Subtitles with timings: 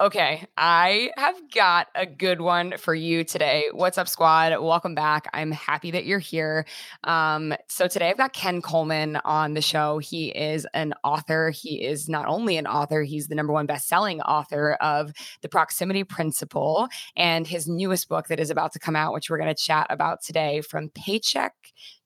[0.00, 3.64] Okay, I have got a good one for you today.
[3.72, 4.56] What's up, squad?
[4.60, 5.28] Welcome back.
[5.34, 6.66] I'm happy that you're here.
[7.02, 9.98] Um, so, today I've got Ken Coleman on the show.
[9.98, 11.50] He is an author.
[11.50, 15.12] He is not only an author, he's the number one best-selling author of
[15.42, 19.38] The Proximity Principle and his newest book that is about to come out, which we're
[19.38, 21.54] going to chat about today from Paycheck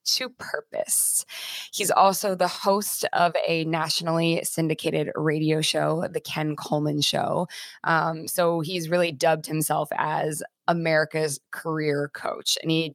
[0.05, 1.24] to purpose.
[1.73, 7.48] He's also the host of a nationally syndicated radio show, The Ken Coleman Show.
[7.84, 12.59] Um, so he's really dubbed himself as America's career coach.
[12.63, 12.95] And he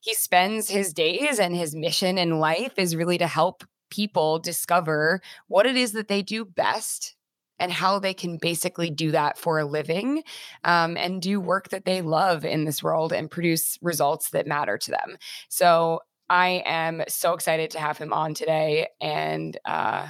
[0.00, 5.20] he spends his days and his mission in life is really to help people discover
[5.48, 7.16] what it is that they do best
[7.58, 10.22] and how they can basically do that for a living
[10.64, 14.76] um, and do work that they love in this world and produce results that matter
[14.76, 15.16] to them.
[15.48, 18.88] So I am so excited to have him on today.
[19.00, 20.08] And uh,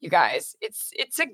[0.00, 1.26] you guys, it's it's a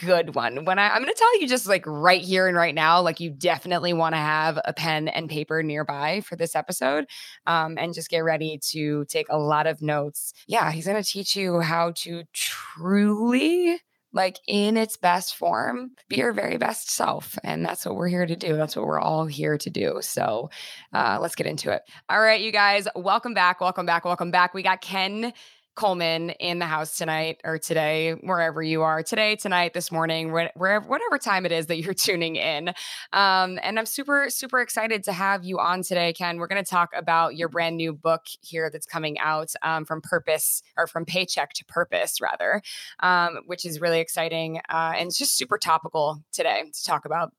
[0.00, 0.64] good one.
[0.64, 3.20] When I, I'm going to tell you just like right here and right now, like
[3.20, 7.06] you definitely want to have a pen and paper nearby for this episode
[7.46, 10.32] um, and just get ready to take a lot of notes.
[10.46, 13.80] Yeah, he's going to teach you how to truly
[14.16, 17.38] like in its best form, be your very best self.
[17.44, 18.56] And that's what we're here to do.
[18.56, 19.98] That's what we're all here to do.
[20.00, 20.50] So
[20.94, 21.82] uh, let's get into it.
[22.08, 23.60] All right, you guys, welcome back.
[23.60, 24.06] Welcome back.
[24.06, 24.54] Welcome back.
[24.54, 25.34] We got Ken
[25.76, 30.80] Coleman in the house tonight or today, wherever you are, today, tonight, this morning, wherever,
[30.80, 32.70] whatever time it is that you're tuning in.
[33.12, 36.38] Um, and I'm super, super excited to have you on today, Ken.
[36.38, 40.00] We're going to talk about your brand new book here that's coming out um, from
[40.00, 42.62] Purpose or from Paycheck to Purpose, rather,
[43.00, 44.60] um, which is really exciting.
[44.68, 47.32] Uh, and it's just super topical today to talk about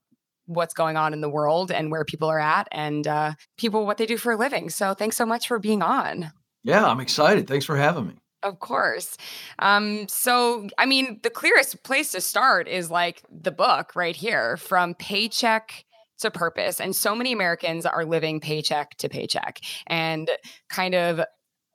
[0.46, 3.98] what's going on in the world and where people are at and uh, people what
[3.98, 4.70] they do for a living.
[4.70, 6.32] So thanks so much for being on.
[6.64, 7.46] Yeah, I'm excited.
[7.46, 8.14] Thanks for having me.
[8.42, 9.16] Of course.
[9.58, 14.56] Um, so, I mean, the clearest place to start is like the book right here
[14.56, 15.84] from paycheck
[16.18, 16.80] to purpose.
[16.80, 20.30] And so many Americans are living paycheck to paycheck and
[20.68, 21.20] kind of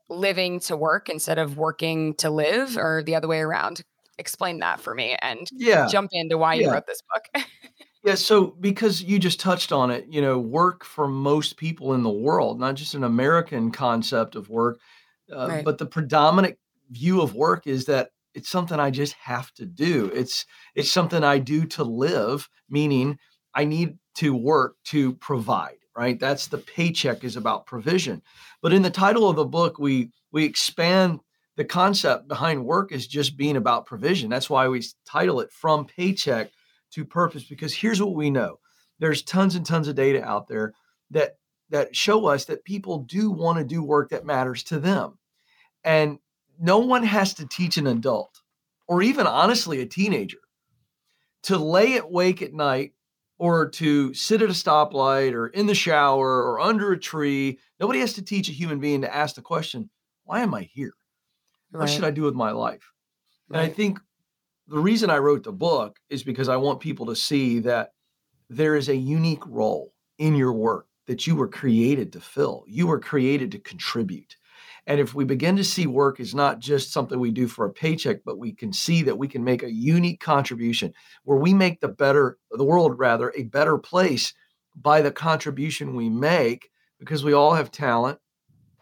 [0.09, 3.81] living to work instead of working to live or the other way around.
[4.18, 5.88] Explain that for me and yeah.
[5.88, 6.68] jump into why yeah.
[6.68, 7.46] you wrote this book.
[8.06, 8.16] yeah.
[8.16, 12.12] So, because you just touched on it, you know, work for most people in the
[12.12, 14.79] world, not just an American concept of work
[15.31, 15.66] uh, right.
[15.66, 16.57] But the predominant
[16.89, 20.11] view of work is that it's something I just have to do.
[20.13, 20.45] It's
[20.75, 23.17] it's something I do to live, meaning
[23.53, 25.78] I need to work to provide.
[25.95, 26.19] Right.
[26.19, 28.23] That's the paycheck is about provision.
[28.63, 31.19] But in the title of the book, we we expand
[31.55, 34.29] the concept behind work is just being about provision.
[34.29, 36.50] That's why we title it from paycheck
[36.94, 37.44] to purpose.
[37.44, 38.59] Because here's what we know:
[39.00, 40.73] there's tons and tons of data out there
[41.11, 41.35] that
[41.73, 45.17] that show us that people do want to do work that matters to them.
[45.84, 46.19] And
[46.59, 48.41] no one has to teach an adult
[48.88, 50.38] or even honestly a teenager
[51.41, 52.94] to lay awake at night
[53.39, 57.57] or to sit at a stoplight or in the shower or under a tree.
[57.79, 59.90] Nobody has to teach a human being to ask the question,
[60.25, 60.94] why am I here?
[61.72, 61.81] Right.
[61.81, 62.94] What should I do with my life?
[63.50, 63.61] Right.
[63.61, 64.00] And I think
[64.67, 67.94] the reason I wrote the book is because I want people to see that
[68.47, 72.64] there is a unique role in your work that you were created to fill.
[72.68, 74.38] You were created to contribute.
[74.86, 77.74] And if we begin to see work as not just something we do for a
[77.74, 80.94] paycheck, but we can see that we can make a unique contribution
[81.24, 84.34] where we make the better, the world rather, a better place
[84.75, 86.69] by the contribution we make,
[87.00, 88.20] because we all have talent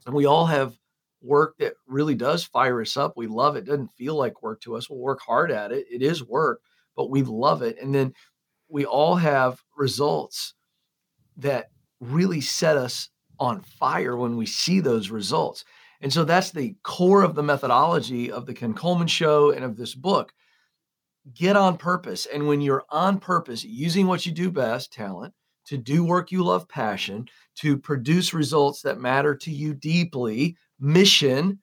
[0.05, 0.75] and we all have
[1.21, 3.13] work that really does fire us up.
[3.15, 3.59] We love it.
[3.59, 4.89] it doesn't feel like work to us.
[4.89, 5.85] We'll work hard at it.
[5.91, 6.61] It is work,
[6.95, 7.77] but we love it.
[7.79, 8.13] And then
[8.69, 10.55] we all have results
[11.37, 11.70] that
[12.01, 13.09] really set us
[13.39, 15.63] on fire when we see those results.
[16.01, 19.77] And so that's the core of the methodology of the Ken Coleman show and of
[19.77, 20.33] this book.
[21.33, 22.25] Get on purpose.
[22.25, 25.33] And when you're on purpose, using what you do best, talent,
[25.67, 27.27] to do work you love, passion,
[27.57, 31.59] to produce results that matter to you deeply, mission,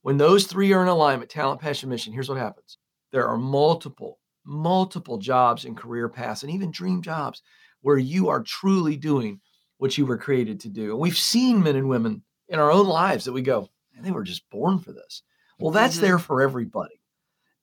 [0.00, 2.78] when those three are in alignment, talent, passion, mission, here's what happens.
[3.12, 7.42] There are multiple, multiple jobs and career paths and even dream jobs
[7.82, 9.40] where you are truly doing
[9.82, 10.92] what you were created to do.
[10.92, 13.68] And we've seen men and women in our own lives that we go,
[14.00, 15.24] they were just born for this.
[15.58, 16.04] Well, that's mm-hmm.
[16.04, 17.00] there for everybody.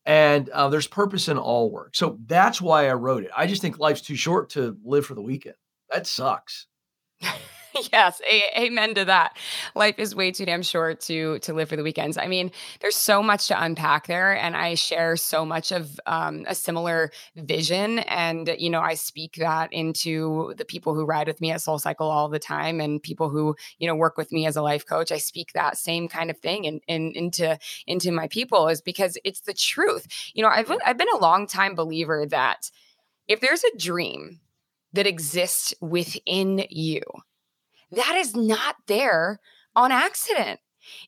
[0.06, 1.96] And uh, there's purpose in all work.
[1.96, 3.32] So that's why I wrote it.
[3.38, 5.56] I just think life's too short to live for the weekend.
[5.94, 6.68] That sucks.
[7.94, 9.38] yes, a- amen to that.
[9.76, 12.18] Life is way too damn short to to live for the weekends.
[12.18, 16.46] I mean, there's so much to unpack there, and I share so much of um,
[16.48, 18.00] a similar vision.
[18.00, 22.02] And you know, I speak that into the people who ride with me at SoulCycle
[22.02, 25.12] all the time, and people who you know work with me as a life coach.
[25.12, 29.18] I speak that same kind of thing in, in, into into my people, is because
[29.24, 30.08] it's the truth.
[30.34, 32.72] You know, I've I've been a long time believer that
[33.28, 34.40] if there's a dream
[34.94, 37.02] that exists within you
[37.92, 39.40] that is not there
[39.76, 40.60] on accident.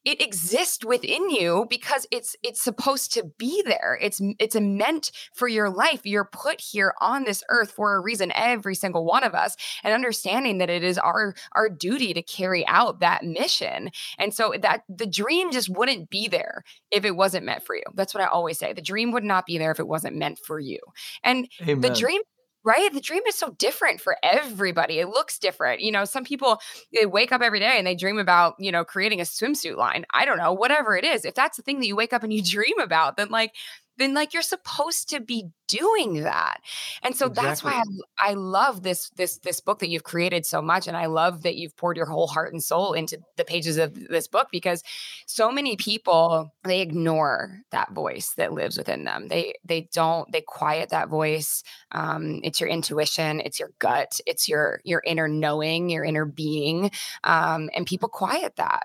[0.04, 3.98] It exists within you because it's it's supposed to be there.
[4.02, 6.02] It's it's meant for your life.
[6.04, 9.94] You're put here on this earth for a reason every single one of us and
[9.94, 13.92] understanding that it is our our duty to carry out that mission.
[14.18, 17.84] And so that the dream just wouldn't be there if it wasn't meant for you.
[17.94, 18.74] That's what i always say.
[18.74, 20.80] The dream would not be there if it wasn't meant for you.
[21.24, 21.82] And Amen.
[21.82, 22.22] the dream
[22.64, 22.94] right?
[22.94, 25.00] The dream is so different for everybody.
[25.00, 25.82] It looks different.
[25.82, 26.60] You know, some people
[26.94, 30.06] they wake up every day and they dream about, you know, creating a swimsuit line.
[30.14, 31.26] I don't know, whatever it is.
[31.26, 33.54] If that's the thing that you wake up and you dream about, then like
[33.98, 36.58] then like you're supposed to be doing that.
[37.02, 37.48] And so exactly.
[37.48, 37.84] that's why
[38.20, 41.44] I, I love this this this book that you've created so much and I love
[41.44, 44.84] that you've poured your whole heart and soul into the pages of this book because
[45.28, 49.28] so many people they ignore that voice that lives within them.
[49.28, 51.64] They they don't they quiet that voice.
[51.92, 56.92] Um, it's your intuition, it's your gut, it's your your inner knowing, your inner being.
[57.24, 58.84] Um, and people quiet that.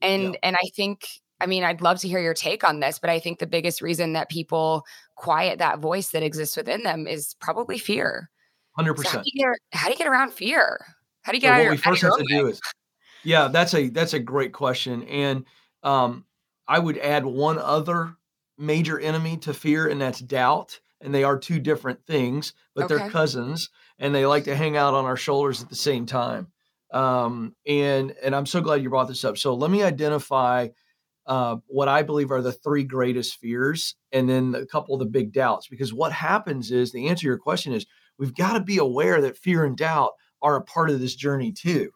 [0.00, 0.38] And yeah.
[0.42, 1.06] and I think
[1.42, 3.82] I mean, I'd love to hear your take on this, but I think the biggest
[3.82, 4.84] reason that people
[5.16, 8.30] quiet that voice that exists within them is probably fear.
[8.76, 9.26] Hundred so percent.
[9.72, 10.86] How do you get around fear?
[11.22, 12.60] How do you get so out what your, we first have to do is,
[13.24, 15.44] yeah, that's a that's a great question, and
[15.82, 16.24] um,
[16.66, 18.14] I would add one other
[18.56, 20.80] major enemy to fear, and that's doubt.
[21.04, 22.94] And they are two different things, but okay.
[22.94, 26.46] they're cousins, and they like to hang out on our shoulders at the same time.
[26.92, 29.36] Um, and and I'm so glad you brought this up.
[29.36, 30.68] So let me identify
[31.26, 35.06] uh, what I believe are the three greatest fears, and then a couple of the
[35.06, 35.68] big doubts.
[35.68, 37.86] Because what happens is the answer to your question is
[38.18, 41.52] we've got to be aware that fear and doubt are a part of this journey
[41.52, 41.90] too.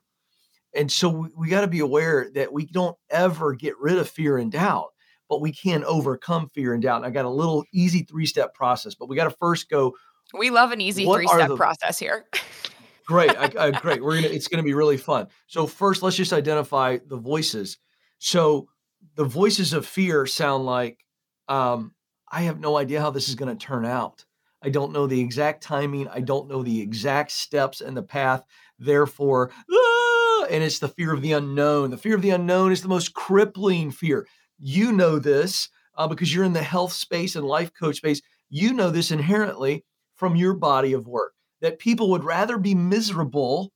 [0.74, 4.08] And so we, we got to be aware that we don't ever get rid of
[4.08, 4.88] fear and doubt,
[5.28, 6.98] but we can overcome fear and doubt.
[6.98, 9.94] And I got a little easy three step process, but we got to first go.
[10.38, 12.26] We love an easy three step process here.
[13.06, 14.02] great, I, I, great.
[14.02, 14.32] We're gonna.
[14.32, 15.28] It's gonna be really fun.
[15.46, 17.78] So first, let's just identify the voices.
[18.18, 18.68] So
[19.16, 21.04] the voices of fear sound like
[21.48, 21.92] um,
[22.30, 24.24] I have no idea how this is going to turn out.
[24.62, 26.08] I don't know the exact timing.
[26.08, 28.44] I don't know the exact steps and the path.
[28.78, 30.46] Therefore, ah!
[30.50, 31.90] and it's the fear of the unknown.
[31.90, 34.26] The fear of the unknown is the most crippling fear.
[34.58, 38.20] You know this uh, because you're in the health space and life coach space.
[38.50, 39.84] You know this inherently
[40.14, 43.72] from your body of work that people would rather be miserable.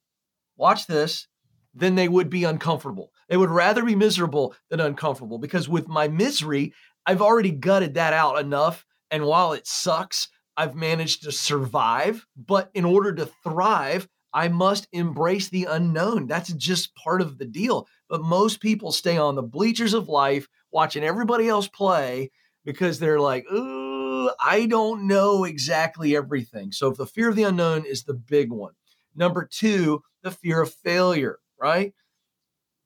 [0.56, 1.26] Watch this
[1.74, 3.10] than they would be uncomfortable.
[3.30, 6.74] They would rather be miserable than uncomfortable because with my misery,
[7.06, 8.84] I've already gutted that out enough.
[9.10, 12.26] And while it sucks, I've managed to survive.
[12.36, 16.26] But in order to thrive, I must embrace the unknown.
[16.26, 17.86] That's just part of the deal.
[18.08, 22.32] But most people stay on the bleachers of life watching everybody else play
[22.64, 26.72] because they're like, ooh, I don't know exactly everything.
[26.72, 28.72] So if the fear of the unknown is the big one.
[29.14, 31.92] Number two, the fear of failure right?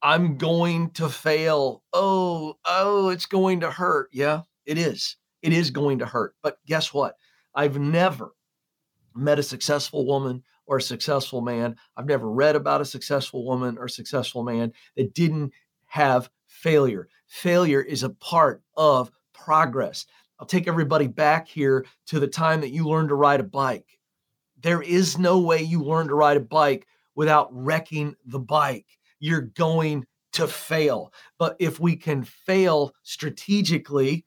[0.04, 1.82] I'm going to fail.
[1.94, 4.10] Oh, oh, it's going to hurt.
[4.12, 5.16] Yeah, it is.
[5.40, 6.34] It is going to hurt.
[6.42, 7.16] But guess what?
[7.54, 8.32] I've never
[9.14, 11.76] met a successful woman or a successful man.
[11.96, 15.52] I've never read about a successful woman or successful man that didn't
[15.86, 17.08] have failure.
[17.26, 20.04] Failure is a part of progress.
[20.38, 23.98] I'll take everybody back here to the time that you learned to ride a bike.
[24.60, 28.98] There is no way you learn to ride a bike without wrecking the bike.
[29.24, 30.04] You're going
[30.34, 31.14] to fail.
[31.38, 34.26] But if we can fail strategically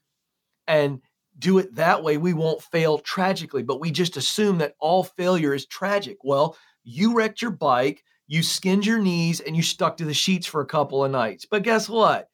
[0.65, 1.01] and
[1.37, 3.61] do it that way, we won't fail tragically.
[3.61, 6.17] But we just assume that all failure is tragic.
[6.23, 10.47] Well, you wrecked your bike, you skinned your knees, and you stuck to the sheets
[10.47, 11.45] for a couple of nights.
[11.45, 12.27] But guess what?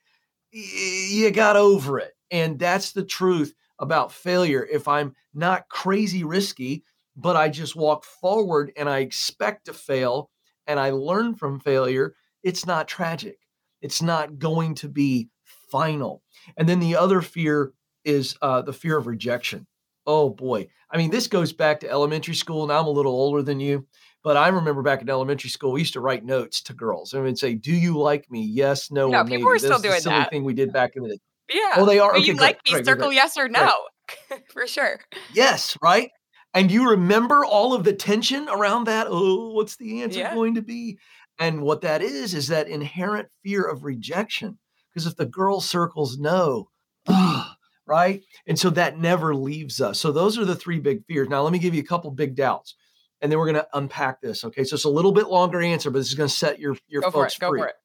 [0.54, 2.14] You got over it.
[2.32, 4.66] And that's the truth about failure.
[4.72, 6.86] If I'm not crazy risky,
[7.18, 10.30] but I just walk forward and I expect to fail,
[10.66, 13.38] and I learn from failure, it's not tragic.
[13.82, 15.30] It's not going to be
[15.70, 16.22] final.
[16.58, 17.74] And then the other fear
[18.06, 19.68] is uh, the fear of rejection.
[20.06, 20.68] Oh boy.
[20.92, 23.88] I mean, this goes back to elementary school, and I'm a little older than you.
[24.24, 27.24] But I remember back in elementary school, we used to write notes to girls and
[27.24, 28.42] we'd say, "Do you like me?
[28.42, 30.30] Yes, no, no or maybe." People are still doing the silly that.
[30.30, 31.20] thing we did back in the day.
[31.50, 31.74] Yeah.
[31.76, 32.14] Oh, they are.
[32.14, 32.84] Do okay, you like me?
[32.84, 33.72] Circle yes or no,
[34.50, 35.02] for sure.
[35.34, 36.10] Yes, right.
[36.54, 39.08] And you remember all of the tension around that?
[39.10, 40.36] Oh, what's the answer yeah.
[40.36, 41.00] going to be?
[41.40, 44.60] And what that is, is that inherent fear of rejection.
[44.90, 46.70] Because if the girl circles no,
[47.88, 48.22] right?
[48.48, 50.00] And so that never leaves us.
[50.00, 51.30] So those are the three big fears.
[51.30, 52.76] Now, let me give you a couple big doubts.
[53.22, 54.44] And then we're going to unpack this.
[54.44, 54.64] Okay.
[54.64, 57.02] So it's a little bit longer answer, but this is going to set your, your
[57.02, 57.60] go folks for it, free.
[57.60, 57.76] Go for it.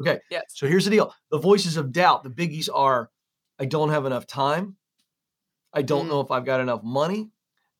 [0.00, 0.20] Okay.
[0.30, 0.44] Yes.
[0.48, 3.10] So here's the deal the voices of doubt, the biggies are
[3.58, 4.76] I don't have enough time.
[5.72, 6.10] I don't mm.
[6.10, 7.30] know if I've got enough money.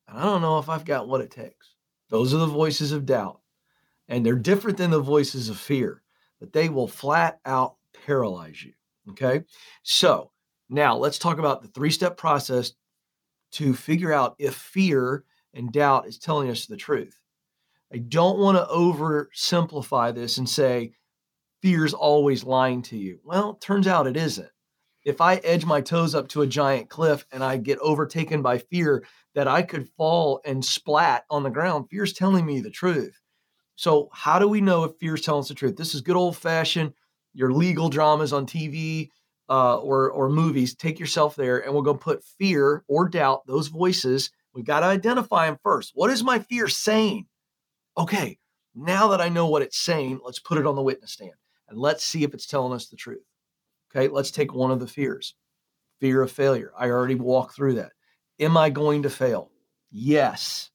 [0.07, 1.75] And I don't know if I've got what it takes.
[2.09, 3.40] Those are the voices of doubt.
[4.11, 6.03] And they're different than the voices of fear,
[6.41, 8.73] but they will flat out paralyze you.
[9.11, 9.43] Okay.
[9.83, 10.31] So
[10.69, 12.73] now let's talk about the three step process
[13.53, 17.17] to figure out if fear and doubt is telling us the truth.
[17.93, 20.91] I don't want to oversimplify this and say
[21.61, 23.19] fear's always lying to you.
[23.23, 24.49] Well, turns out it isn't.
[25.05, 28.57] If I edge my toes up to a giant cliff and I get overtaken by
[28.57, 33.20] fear that I could fall and splat on the ground, fear's telling me the truth.
[33.81, 35.75] So, how do we know if fear's telling us the truth?
[35.75, 36.93] This is good old fashioned
[37.33, 39.09] your legal dramas on TV
[39.49, 40.75] uh, or or movies.
[40.75, 43.47] Take yourself there, and we're going to put fear or doubt.
[43.47, 44.29] Those voices.
[44.53, 45.93] We've got to identify them first.
[45.95, 47.25] What is my fear saying?
[47.97, 48.37] Okay,
[48.75, 51.31] now that I know what it's saying, let's put it on the witness stand
[51.67, 53.25] and let's see if it's telling us the truth.
[53.89, 55.33] Okay, let's take one of the fears
[55.99, 56.71] fear of failure.
[56.77, 57.93] I already walked through that.
[58.39, 59.49] Am I going to fail?
[59.89, 60.70] Yes.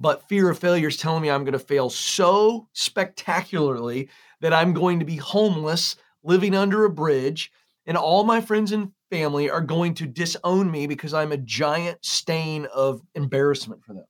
[0.00, 4.08] But fear of failure is telling me I'm going to fail so spectacularly
[4.40, 7.50] that I'm going to be homeless, living under a bridge,
[7.84, 12.04] and all my friends and family are going to disown me because I'm a giant
[12.04, 14.04] stain of embarrassment for them.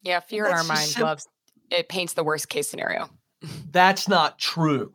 [0.00, 1.28] Yeah, fear in our mind loves
[1.70, 3.10] it paints the worst case scenario.
[3.70, 4.94] That's not true.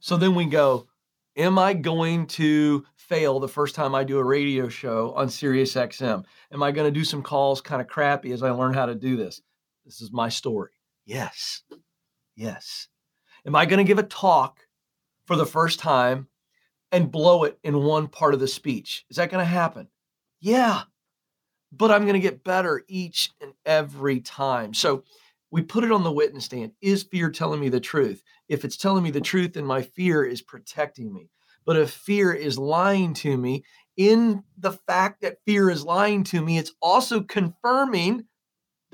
[0.00, 0.88] So then we go,
[1.36, 5.72] am I going to fail the first time I do a radio show on Sirius
[5.74, 6.24] XM?
[6.52, 8.94] Am I going to do some calls kind of crappy as I learn how to
[8.94, 9.40] do this?
[9.84, 10.70] This is my story.
[11.04, 11.62] Yes.
[12.36, 12.88] Yes.
[13.46, 14.60] Am I going to give a talk
[15.26, 16.28] for the first time
[16.90, 19.04] and blow it in one part of the speech?
[19.10, 19.88] Is that going to happen?
[20.40, 20.82] Yeah.
[21.70, 24.74] But I'm going to get better each and every time.
[24.74, 25.04] So
[25.50, 26.72] we put it on the witness stand.
[26.80, 28.22] Is fear telling me the truth?
[28.48, 31.30] If it's telling me the truth, then my fear is protecting me.
[31.66, 33.64] But if fear is lying to me,
[33.96, 38.24] in the fact that fear is lying to me, it's also confirming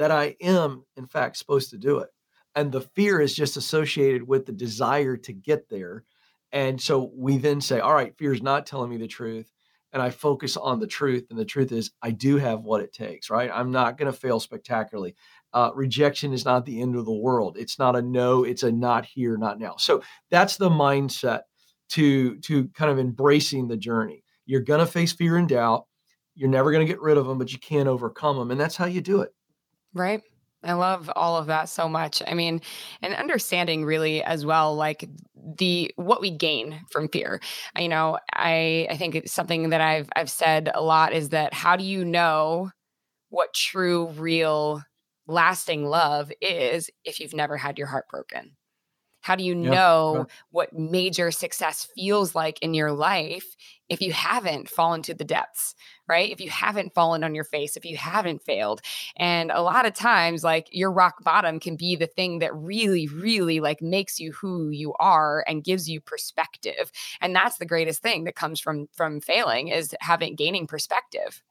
[0.00, 2.08] that I am, in fact, supposed to do it.
[2.56, 6.04] And the fear is just associated with the desire to get there.
[6.50, 9.52] And so we then say, all right, fear is not telling me the truth.
[9.92, 11.26] And I focus on the truth.
[11.30, 13.50] And the truth is, I do have what it takes, right?
[13.52, 15.14] I'm not going to fail spectacularly
[15.52, 17.56] uh, rejection is not the end of the world.
[17.58, 19.76] It's not a no, it's a not here, not now.
[19.78, 21.42] So that's the mindset
[21.90, 24.22] to to kind of embracing the journey.
[24.46, 25.86] You're going to face fear and doubt.
[26.34, 28.76] You're never going to get rid of them, but you can't overcome them, and that's
[28.76, 29.34] how you do it.
[29.94, 30.22] Right.
[30.62, 32.22] I love all of that so much.
[32.26, 32.60] I mean,
[33.02, 35.08] and understanding really as well, like
[35.56, 37.40] the what we gain from fear.
[37.78, 41.54] You know, I I think it's something that I've I've said a lot is that
[41.54, 42.70] how do you know
[43.30, 44.82] what true, real
[45.28, 48.56] lasting love is if you've never had your heart broken?
[49.20, 50.24] How do you yeah, know yeah.
[50.50, 53.56] what major success feels like in your life
[53.88, 55.74] if you haven't fallen to the depths,
[56.08, 56.30] right?
[56.30, 58.80] If you haven't fallen on your face, if you haven't failed.
[59.16, 63.08] And a lot of times like your rock bottom can be the thing that really
[63.08, 66.92] really like makes you who you are and gives you perspective.
[67.20, 71.42] And that's the greatest thing that comes from from failing is having gaining perspective.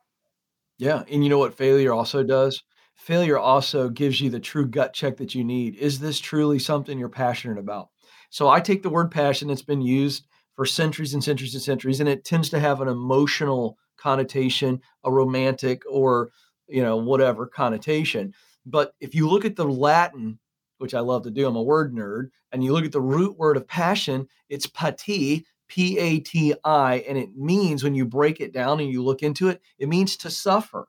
[0.77, 2.63] Yeah, and you know what failure also does?
[2.99, 5.75] Failure also gives you the true gut check that you need.
[5.75, 7.89] Is this truly something you're passionate about?
[8.29, 11.99] So I take the word passion that's been used for centuries and centuries and centuries,
[11.99, 16.31] and it tends to have an emotional connotation, a romantic or
[16.67, 18.33] you know whatever connotation.
[18.65, 20.37] But if you look at the Latin,
[20.77, 23.37] which I love to do, I'm a word nerd, and you look at the root
[23.37, 28.39] word of passion, it's pati, P A T I, and it means when you break
[28.39, 30.87] it down and you look into it, it means to suffer.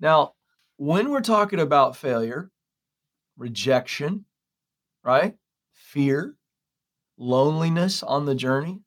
[0.00, 0.32] Now,
[0.76, 2.50] when we're talking about failure,
[3.36, 4.24] rejection,
[5.02, 5.36] right?
[5.72, 6.36] Fear,
[7.16, 8.80] loneliness on the journey,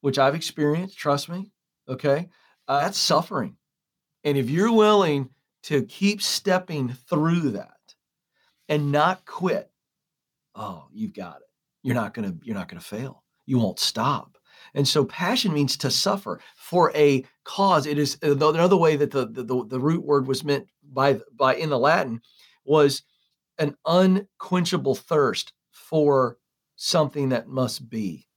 [0.00, 1.50] which I've experienced, trust me,
[1.88, 2.28] okay?
[2.68, 3.56] Uh, that's suffering.
[4.24, 5.30] And if you're willing
[5.64, 7.76] to keep stepping through that
[8.68, 9.70] and not quit,
[10.54, 11.48] oh, you've got it.
[11.82, 13.22] You're not going to you're not going to fail.
[13.46, 14.35] You won't stop.
[14.76, 17.86] And so passion means to suffer for a cause.
[17.86, 21.70] It is another way that the, the, the root word was meant by, by in
[21.70, 22.20] the Latin
[22.64, 23.02] was
[23.58, 26.36] an unquenchable thirst for
[26.76, 28.28] something that must be.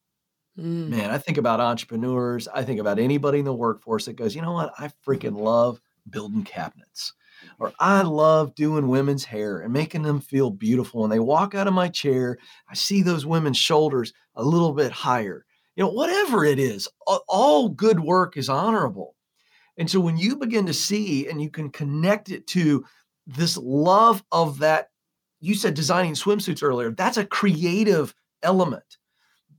[0.58, 0.90] Mm.
[0.90, 2.48] Man, I think about entrepreneurs.
[2.48, 4.74] I think about anybody in the workforce that goes, you know what?
[4.80, 7.14] I freaking love building cabinets.
[7.60, 11.02] Or I love doing women's hair and making them feel beautiful.
[11.02, 12.38] When they walk out of my chair,
[12.70, 15.46] I see those women's shoulders a little bit higher.
[15.80, 19.16] You know, whatever it is, all good work is honorable.
[19.78, 22.84] And so when you begin to see and you can connect it to
[23.26, 24.90] this love of that,
[25.40, 28.98] you said designing swimsuits earlier, that's a creative element.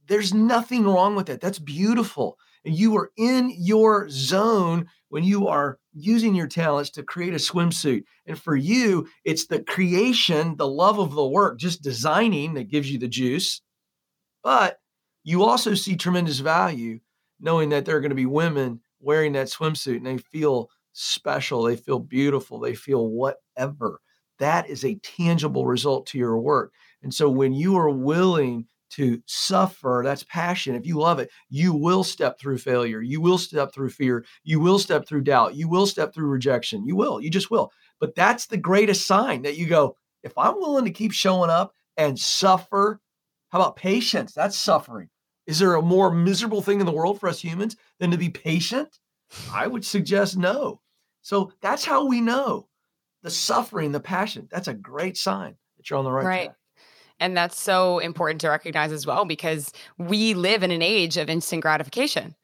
[0.09, 1.41] There's nothing wrong with it.
[1.41, 2.37] That's beautiful.
[2.67, 7.37] And you are in your zone when you are using your talents to create a
[7.37, 8.03] swimsuit.
[8.27, 12.93] And for you, it's the creation, the love of the work, just designing that gives
[12.93, 13.63] you the juice.
[14.45, 14.80] But
[15.25, 17.01] you also see tremendous value
[17.41, 21.63] knowing that there are going to be women wearing that swimsuit and they feel special,
[21.63, 24.01] they feel beautiful, they feel whatever.
[24.39, 26.73] That is a tangible result to your work.
[27.03, 30.03] And so when you are willing to suffer.
[30.05, 30.75] That's passion.
[30.75, 33.01] If you love it, you will step through failure.
[33.01, 34.25] You will step through fear.
[34.45, 35.55] You will step through doubt.
[35.55, 36.85] You will step through rejection.
[36.85, 37.21] You will.
[37.21, 37.73] You just will.
[38.01, 41.73] But that's the greatest sign that you go, if I'm willing to keep showing up
[41.97, 43.01] and suffer,
[43.51, 44.33] how about patience?
[44.33, 45.09] That's suffering.
[45.47, 48.29] Is there a more miserable thing in the world for us humans than to be
[48.29, 48.99] patient?
[49.53, 50.81] I would suggest no.
[51.23, 52.69] So that's how we know
[53.23, 54.49] the suffering, the passion.
[54.51, 56.45] That's a great sign that you're on the right, right.
[56.45, 56.57] track.
[57.19, 61.29] And that's so important to recognize as well because we live in an age of
[61.29, 62.35] instant gratification.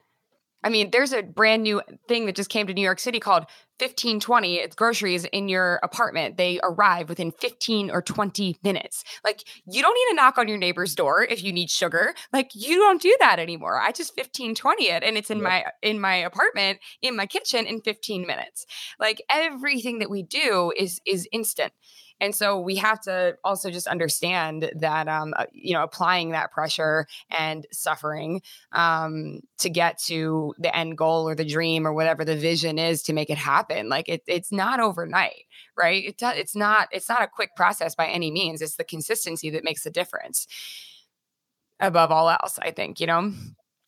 [0.67, 3.45] I mean, there's a brand new thing that just came to New York City called
[3.79, 4.57] 1520.
[4.57, 6.39] It's groceries in your apartment.
[6.39, 9.05] They arrive within 15 or 20 minutes.
[9.23, 12.15] Like, you don't need to knock on your neighbor's door if you need sugar.
[12.33, 13.79] Like, you don't do that anymore.
[13.81, 15.45] I just 1520 it and it's in yep.
[15.45, 18.67] my in my apartment, in my kitchen in 15 minutes.
[18.99, 21.73] Like everything that we do is is instant.
[22.21, 26.51] And so we have to also just understand that, um, uh, you know, applying that
[26.51, 28.41] pressure and suffering
[28.73, 33.03] um, to get to the end goal or the dream or whatever the vision is
[33.03, 33.89] to make it happen.
[33.89, 35.45] Like it, it's not overnight,
[35.77, 36.05] right?
[36.05, 38.63] It do, it's not it's not a quick process by any means.
[38.63, 40.47] It's the consistency that makes the difference.
[41.79, 43.35] Above all else, I think you know,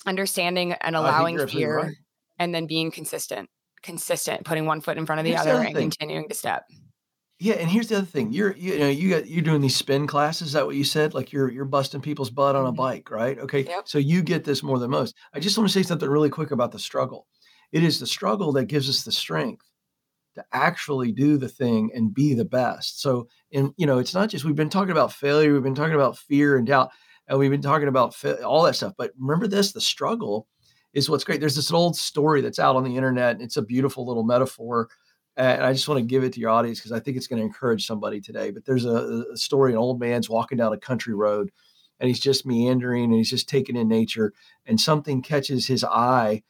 [0.05, 1.95] understanding and allowing fear, right.
[2.39, 3.49] and then being consistent,
[3.83, 5.91] consistent, putting one foot in front of the Here's other, the and thing.
[5.91, 6.65] continuing to step.
[7.41, 8.33] Yeah, and here's the other thing.
[8.33, 10.49] You're you know you got you're doing these spin classes.
[10.49, 11.15] Is that what you said?
[11.15, 12.77] Like you're you're busting people's butt on a mm-hmm.
[12.77, 13.39] bike, right?
[13.39, 13.65] Okay.
[13.65, 13.89] Yep.
[13.89, 15.15] So you get this more than most.
[15.33, 17.27] I just want to say something really quick about the struggle.
[17.71, 19.65] It is the struggle that gives us the strength
[20.35, 23.01] to actually do the thing and be the best.
[23.01, 25.95] So, and you know, it's not just we've been talking about failure, we've been talking
[25.95, 26.91] about fear and doubt,
[27.29, 28.95] and we've been talking about fa- all that stuff.
[28.99, 30.49] But remember this: the struggle
[30.93, 31.41] is what's great.
[31.41, 33.37] There's this old story that's out on the internet.
[33.37, 34.89] And it's a beautiful little metaphor
[35.39, 37.41] and I just want to give it to your audience because I think it's going
[37.41, 38.51] to encourage somebody today.
[38.51, 41.53] But there's a, a, story: an old man's walking down a country road,
[42.01, 44.33] and he's just meandering and he's just taking in nature,
[44.67, 46.43] and something catches his eye,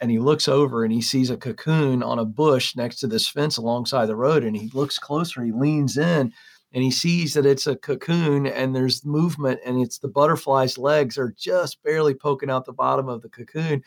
[0.00, 3.28] and he looks over and he sees a cocoon on a bush next to this
[3.28, 6.32] fence alongside the road, and he looks closer, he leans in.
[6.70, 11.16] And he sees that it's a cocoon and there's movement, and it's the butterfly's legs
[11.16, 13.82] are just barely poking out the bottom of the cocoon,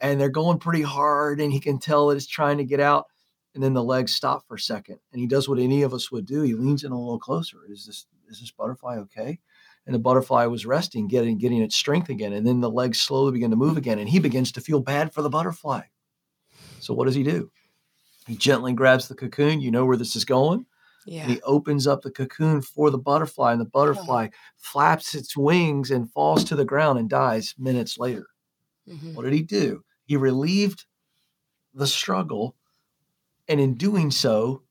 [0.00, 1.40] and they're going pretty hard.
[1.40, 3.06] And he can tell that it's trying to get out
[3.56, 6.12] and then the legs stop for a second and he does what any of us
[6.12, 9.38] would do he leans in a little closer is this is this butterfly okay
[9.86, 13.32] and the butterfly was resting getting getting its strength again and then the legs slowly
[13.32, 15.80] begin to move again and he begins to feel bad for the butterfly
[16.78, 17.50] so what does he do
[18.28, 20.64] he gently grabs the cocoon you know where this is going
[21.08, 21.22] yeah.
[21.22, 24.36] And he opens up the cocoon for the butterfly, and the butterfly oh.
[24.56, 28.26] flaps its wings and falls to the ground and dies minutes later.
[28.88, 29.14] Mm-hmm.
[29.14, 29.84] What did he do?
[30.06, 30.84] He relieved
[31.74, 32.55] the struggle
[33.48, 34.62] and in doing so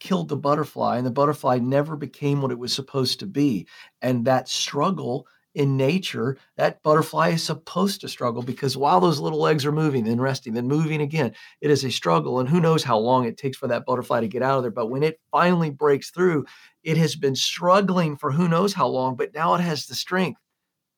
[0.00, 3.66] killed the butterfly and the butterfly never became what it was supposed to be.
[4.02, 9.38] And that struggle in nature that butterfly is supposed to struggle because while those little
[9.38, 12.82] legs are moving then resting then moving again it is a struggle and who knows
[12.82, 14.70] how long it takes for that butterfly to get out of there.
[14.70, 16.46] But when it finally breaks through
[16.82, 20.40] it has been struggling for who knows how long but now it has the strength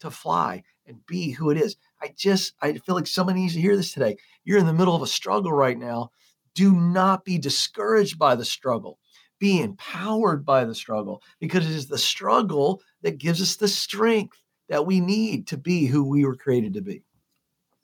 [0.01, 1.77] to fly and be who it is.
[2.01, 4.17] I just i feel like somebody needs to hear this today.
[4.45, 6.11] You're in the middle of a struggle right now
[6.55, 8.99] do not be discouraged by the struggle.
[9.39, 14.41] Be empowered by the struggle because it is the struggle that gives us the strength
[14.69, 17.03] that we need to be who we were created to be.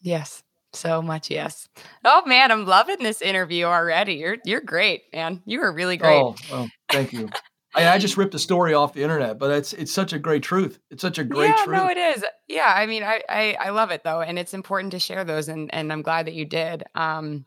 [0.01, 0.43] Yes.
[0.73, 1.69] So much yes.
[2.05, 4.15] Oh man, I'm loving this interview already.
[4.15, 5.43] You're you're great, man.
[5.45, 6.21] You are really great.
[6.21, 7.29] Oh, well, thank you.
[7.75, 10.43] I, I, just ripped a story off the internet, but it's it's such a great
[10.43, 10.79] truth.
[10.91, 11.77] It's such a great yeah, truth.
[11.77, 12.25] no, it is.
[12.49, 15.49] Yeah, I mean, I, I I love it though, and it's important to share those,
[15.49, 16.85] and and I'm glad that you did.
[16.95, 17.47] Um,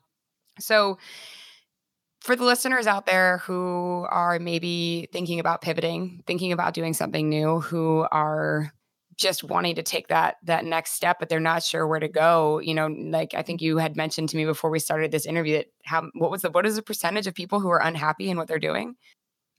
[0.60, 0.98] so,
[2.22, 7.28] for the listeners out there who are maybe thinking about pivoting, thinking about doing something
[7.28, 8.72] new, who are
[9.18, 12.60] just wanting to take that that next step but they're not sure where to go
[12.60, 15.58] you know like i think you had mentioned to me before we started this interview
[15.58, 18.38] that how what was the what is the percentage of people who are unhappy in
[18.38, 18.96] what they're doing?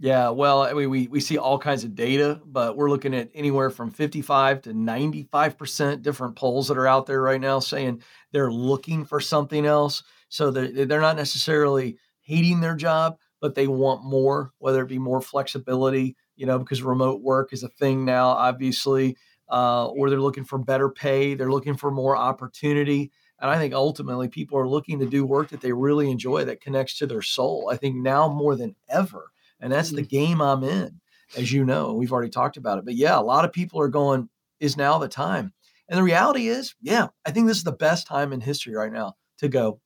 [0.01, 3.31] Yeah well I mean, we we see all kinds of data but we're looking at
[3.33, 8.03] anywhere from 55 to 95% different polls that are out there right now saying
[8.33, 10.03] they're looking for something else
[10.35, 14.99] so they're, they're not necessarily hating their job but they want more whether it be
[14.99, 19.17] more flexibility you know because remote work is a thing now obviously
[19.51, 23.13] uh, or they're looking for better pay, they're looking for more opportunity.
[23.41, 26.61] And I think ultimately people are looking to do work that they really enjoy that
[26.61, 27.69] connects to their soul.
[27.71, 29.31] I think now more than ever.
[29.61, 29.97] And that's mm-hmm.
[29.97, 31.01] the game I'm in,
[31.37, 31.95] as you know.
[31.95, 32.85] We've already talked about it.
[32.85, 34.29] But yeah, a lot of people are going,
[34.61, 35.53] is now the time?
[35.89, 38.93] And the reality is, yeah, I think this is the best time in history right
[38.93, 39.81] now to go,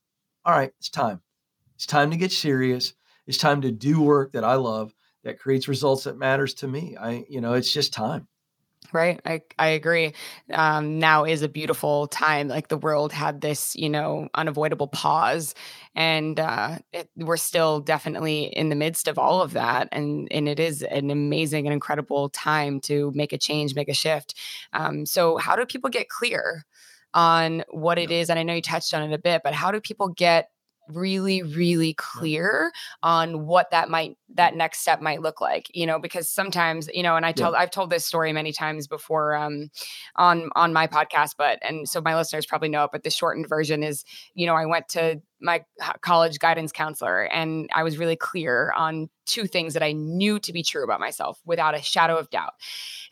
[0.48, 1.20] all right, it's time.
[1.74, 2.94] It's time to get serious.
[3.26, 6.96] It's time to do work that I love that creates results that matters to me.
[6.98, 8.26] I, you know, it's just time.
[8.90, 9.20] Right.
[9.26, 10.14] I, I agree.
[10.50, 12.48] Um, now is a beautiful time.
[12.48, 15.54] Like the world had this, you know, unavoidable pause.
[15.94, 19.88] And uh, it, we're still definitely in the midst of all of that.
[19.92, 23.94] And, and it is an amazing and incredible time to make a change, make a
[23.94, 24.34] shift.
[24.72, 26.64] Um, so, how do people get clear
[27.14, 28.30] on what it is?
[28.30, 30.50] And I know you touched on it a bit, but how do people get
[30.90, 35.98] really really clear on what that might that next step might look like you know
[35.98, 37.58] because sometimes you know and i tell yeah.
[37.58, 39.70] i've told this story many times before um
[40.16, 43.48] on on my podcast but and so my listeners probably know it but the shortened
[43.48, 45.62] version is you know i went to my
[46.00, 50.52] college guidance counselor and i was really clear on two things that i knew to
[50.52, 52.54] be true about myself without a shadow of doubt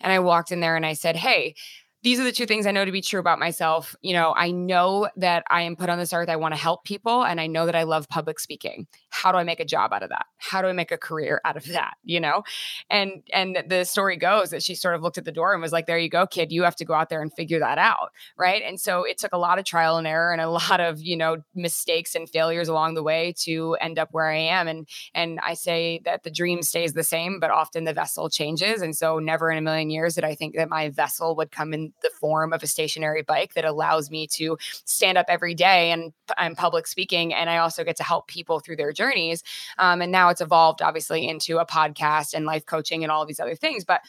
[0.01, 1.55] and i walked in there and i said hey
[2.03, 3.97] these are the two things I know to be true about myself.
[4.01, 6.29] You know, I know that I am put on this earth.
[6.29, 8.87] I want to help people and I know that I love public speaking.
[9.11, 10.27] How do I make a job out of that?
[10.37, 11.95] How do I make a career out of that?
[12.05, 12.45] You know?
[12.91, 15.73] And and the story goes that she sort of looked at the door and was
[15.73, 16.53] like, "There you go, kid.
[16.53, 18.63] You have to go out there and figure that out." Right?
[18.63, 21.17] And so it took a lot of trial and error and a lot of, you
[21.17, 25.41] know, mistakes and failures along the way to end up where I am and and
[25.43, 28.83] I say that the dream stays the same, but often the vessel changes.
[28.83, 31.73] And so never in a million years did I think that my vessel would come
[31.75, 35.91] in the form of a stationary bike that allows me to stand up every day
[35.91, 37.35] and I'm public speaking.
[37.35, 39.43] And I also get to help people through their journeys.
[39.79, 43.29] Um, and now it's evolved obviously into a podcast and life coaching and all of
[43.29, 43.85] these other things.
[43.85, 44.01] But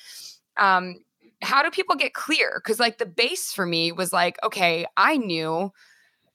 [0.57, 0.95] um,
[1.41, 2.61] how do people get clear?
[2.63, 5.71] Because like the base for me was like, okay, I knew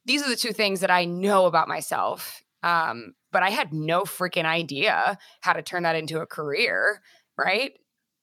[0.05, 2.43] these are the two things that I know about myself.
[2.63, 7.01] Um, but I had no freaking idea how to turn that into a career.
[7.37, 7.73] Right.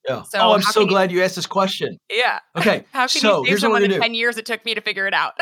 [0.07, 0.23] Yeah.
[0.23, 1.97] So oh, I'm so glad you, you asked this question.
[2.11, 2.39] Yeah.
[2.57, 2.83] Okay.
[2.91, 5.13] how can so, you save someone the 10 years it took me to figure it
[5.13, 5.33] out?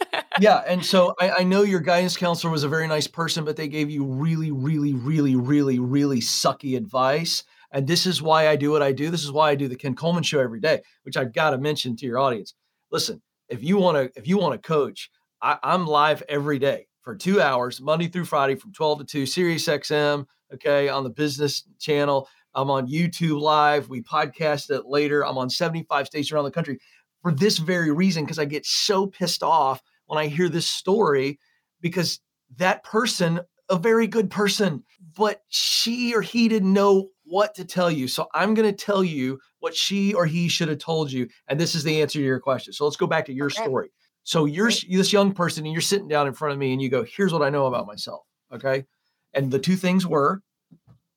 [0.40, 0.62] yeah.
[0.66, 3.68] And so I, I, know your guidance counselor was a very nice person, but they
[3.68, 7.44] gave you really, really, really, really, really sucky advice.
[7.72, 9.10] And this is why I do what I do.
[9.10, 11.58] This is why I do the Ken Coleman show every day, which I've got to
[11.58, 12.54] mention to your audience.
[12.90, 16.86] Listen, if you want to, if you want to coach, I, I'm live every day
[17.02, 21.10] for two hours, Monday through Friday from 12 to 2, Sirius XM, okay, on the
[21.10, 22.28] business channel.
[22.54, 23.88] I'm on YouTube Live.
[23.88, 25.24] We podcast it later.
[25.24, 26.78] I'm on 75 states around the country
[27.22, 31.38] for this very reason because I get so pissed off when I hear this story
[31.80, 32.20] because
[32.56, 34.84] that person, a very good person,
[35.16, 38.08] but she or he didn't know what to tell you.
[38.08, 41.28] So I'm going to tell you what she or he should have told you.
[41.48, 42.72] And this is the answer to your question.
[42.72, 43.62] So let's go back to your okay.
[43.62, 43.90] story.
[44.24, 46.88] So you're this young person and you're sitting down in front of me and you
[46.88, 48.22] go, here's what I know about myself.
[48.52, 48.84] Okay.
[49.32, 50.42] And the two things were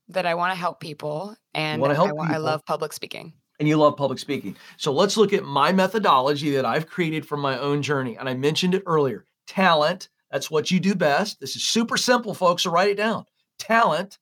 [0.09, 3.33] that I want to help people and I, help I, I love public speaking.
[3.59, 4.57] And you love public speaking.
[4.77, 8.17] So let's look at my methodology that I've created from my own journey.
[8.17, 11.39] And I mentioned it earlier talent, that's what you do best.
[11.39, 12.63] This is super simple, folks.
[12.63, 13.25] So write it down.
[13.59, 14.17] Talent,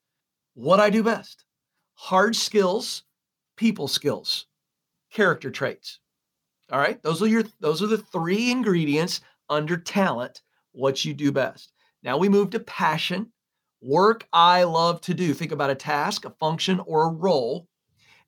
[0.54, 1.46] what I do best.
[1.96, 3.04] Hard skills,
[3.58, 4.46] people skills,
[5.12, 6.00] character traits.
[6.72, 7.02] All right.
[7.02, 10.42] Those are your those are the three ingredients under talent,
[10.72, 11.72] what you do best.
[12.04, 13.32] Now we move to passion,
[13.86, 15.34] Work I love to do.
[15.34, 17.68] Think about a task, a function, or a role.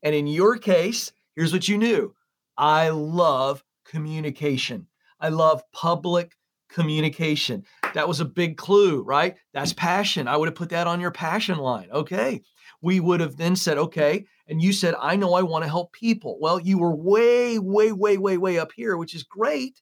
[0.04, 2.13] And in your case, here's what you knew
[2.58, 4.88] I love communication.
[5.22, 6.36] I love public
[6.70, 7.63] communication.
[7.94, 9.38] That was a big clue, right?
[9.54, 10.28] That's passion.
[10.28, 11.88] I would have put that on your passion line.
[11.89, 12.41] Okay.
[12.82, 14.26] We would have then said, okay.
[14.48, 16.38] And you said, I know I want to help people.
[16.41, 19.82] Well, you were way, way, way, way, way up here, which is great.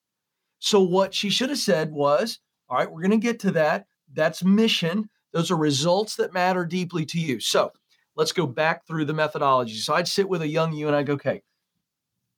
[0.60, 3.88] So, what she should have said was, all right, we're going to get to that.
[4.14, 5.10] That's mission.
[5.34, 7.40] Those are results that matter deeply to you.
[7.40, 7.72] So
[8.16, 9.76] let's go back through the methodology.
[9.76, 11.42] So I'd sit with a young you and I'd go, okay,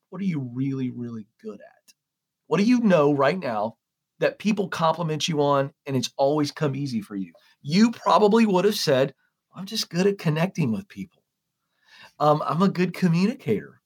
[0.09, 1.93] what are you really, really good at?
[2.47, 3.75] What do you know right now
[4.19, 7.33] that people compliment you on and it's always come easy for you?
[7.61, 9.13] You probably would have said,
[9.53, 11.23] I'm just good at connecting with people.
[12.19, 13.81] Um, I'm a good communicator.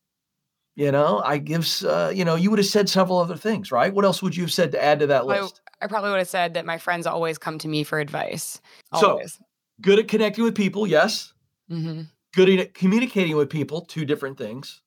[0.76, 3.94] You know, I give, uh, you know, you would have said several other things, right?
[3.94, 5.62] What else would you have said to add to that list?
[5.82, 8.62] I, probably would have said that my friends always come to me for advice.
[8.92, 9.34] Always.
[9.34, 9.40] So,
[9.82, 11.34] good at connecting with people, yes.
[11.72, 12.02] Mm-hmm.
[12.34, 14.82] Good at communicating with people, two different things.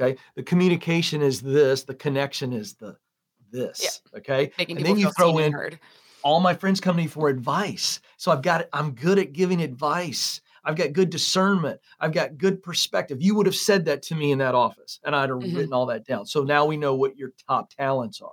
[0.00, 0.18] Okay.
[0.34, 2.96] The communication is this, the connection is the
[3.52, 4.00] this.
[4.12, 4.18] Yeah.
[4.18, 4.52] Okay.
[4.58, 5.78] Making and then you throw in heard.
[6.22, 8.00] all my friends come to me for advice.
[8.16, 10.40] So I've got I'm good at giving advice.
[10.64, 11.80] I've got good discernment.
[12.00, 13.22] I've got good perspective.
[13.22, 15.56] You would have said that to me in that office, and I'd have mm-hmm.
[15.56, 16.26] written all that down.
[16.26, 18.32] So now we know what your top talents are.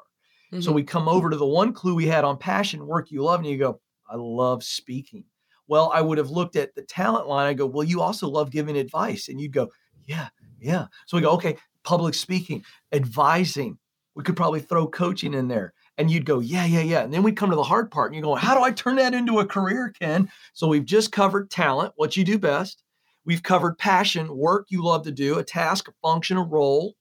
[0.52, 0.62] Mm-hmm.
[0.62, 3.40] So we come over to the one clue we had on passion, work you love,
[3.40, 3.80] and you go,
[4.10, 5.26] I love speaking.
[5.68, 7.48] Well, I would have looked at the talent line.
[7.48, 9.28] I go, well, you also love giving advice.
[9.28, 9.70] And you'd go,
[10.06, 10.30] yeah,
[10.60, 10.86] yeah.
[11.06, 13.78] So we go, okay, public speaking, advising.
[14.16, 15.74] We could probably throw coaching in there.
[15.98, 17.02] And you'd go, yeah, yeah, yeah.
[17.02, 18.96] And then we come to the hard part and you go, how do I turn
[18.96, 20.30] that into a career, Ken?
[20.54, 22.84] So we've just covered talent, what you do best.
[23.26, 26.96] We've covered passion, work you love to do, a task, a function, a role.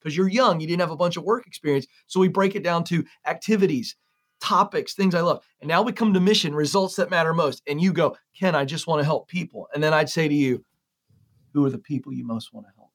[0.00, 1.86] Because you're young, you didn't have a bunch of work experience.
[2.06, 3.96] So we break it down to activities,
[4.40, 5.44] topics, things I love.
[5.60, 7.62] And now we come to mission, results that matter most.
[7.66, 9.68] And you go, Ken, I just want to help people.
[9.74, 10.64] And then I'd say to you,
[11.52, 12.90] who are the people you most want to help?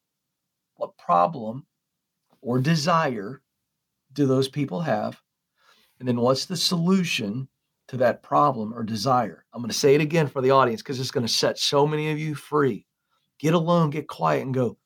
[0.76, 1.66] What problem
[2.42, 3.42] or desire
[4.14, 5.22] do those people have?
[6.00, 7.48] And then what's the solution
[7.88, 9.46] to that problem or desire?
[9.54, 11.86] I'm going to say it again for the audience because it's going to set so
[11.86, 12.86] many of you free.
[13.40, 14.78] Get alone, get quiet, and go,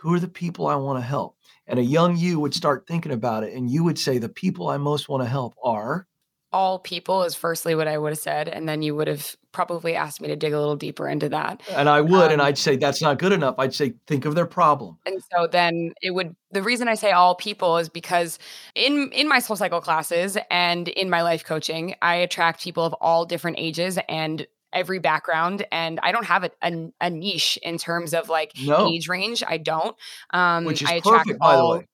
[0.00, 1.36] who are the people I want to help?
[1.66, 4.68] And a young you would start thinking about it, and you would say, the people
[4.68, 6.06] I most want to help are
[6.52, 9.94] all people is firstly what I would have said, and then you would have probably
[9.94, 11.62] asked me to dig a little deeper into that.
[11.70, 13.54] And I would, um, and I'd say that's not good enough.
[13.58, 14.98] I'd say think of their problem.
[15.06, 16.34] And so then it would.
[16.50, 18.38] The reason I say all people is because
[18.74, 23.24] in in my SoulCycle classes and in my life coaching, I attract people of all
[23.24, 28.14] different ages and every background and i don't have a, a, a niche in terms
[28.14, 28.88] of like no.
[28.88, 29.96] age range i don't
[30.30, 31.86] um which is I perfect by all, the way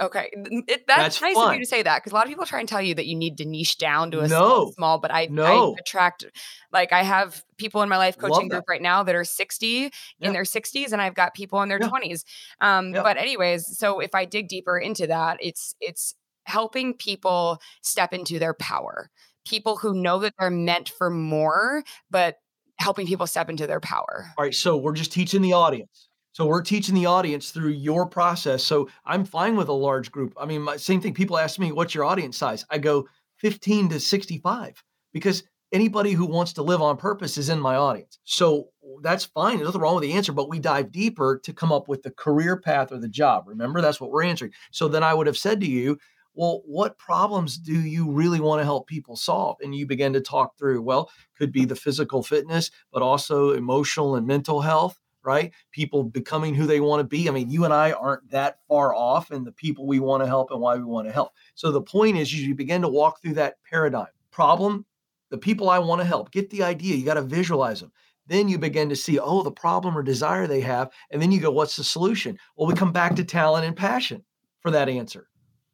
[0.00, 1.48] Okay, it, that's, that's, nice fun.
[1.48, 3.06] of you to say that because a lot of people try and tell you that
[3.06, 4.70] you need to niche down to a no.
[4.74, 5.74] small, but I, no.
[5.74, 6.24] I attract
[6.72, 9.90] like I have people in my life coaching group right now that are 60 yeah.
[10.20, 11.88] in their 60s, and I've got people in their yeah.
[11.88, 12.24] 20s.
[12.60, 13.02] Um, yeah.
[13.02, 16.14] But anyways, so if I dig deeper into that, it's it's
[16.44, 19.10] helping people step into their power.
[19.48, 22.36] People who know that they're meant for more, but
[22.78, 24.26] helping people step into their power.
[24.36, 26.08] All right, so we're just teaching the audience
[26.38, 28.62] so we're teaching the audience through your process.
[28.62, 30.34] So I'm fine with a large group.
[30.40, 31.12] I mean, my, same thing.
[31.12, 32.64] People ask me, what's your audience size?
[32.70, 33.08] I go
[33.38, 34.80] 15 to 65
[35.12, 38.20] because anybody who wants to live on purpose is in my audience.
[38.22, 38.68] So
[39.02, 39.56] that's fine.
[39.56, 42.12] There's nothing wrong with the answer, but we dive deeper to come up with the
[42.12, 43.48] career path or the job.
[43.48, 44.52] Remember, that's what we're answering.
[44.70, 45.98] So then I would have said to you,
[46.38, 49.56] well, what problems do you really want to help people solve?
[49.60, 54.14] And you begin to talk through, well, could be the physical fitness, but also emotional
[54.14, 55.52] and mental health right?
[55.72, 57.28] People becoming who they want to be.
[57.28, 60.26] I mean, you and I aren't that far off in the people we want to
[60.26, 61.32] help and why we want to help.
[61.54, 64.06] So the point is, you begin to walk through that paradigm.
[64.30, 64.86] Problem,
[65.30, 66.94] the people I want to help, get the idea.
[66.94, 67.92] You got to visualize them.
[68.26, 70.90] Then you begin to see, oh, the problem or desire they have.
[71.10, 72.38] And then you go, what's the solution?
[72.56, 74.24] Well, we come back to talent and passion
[74.60, 75.28] for that answer.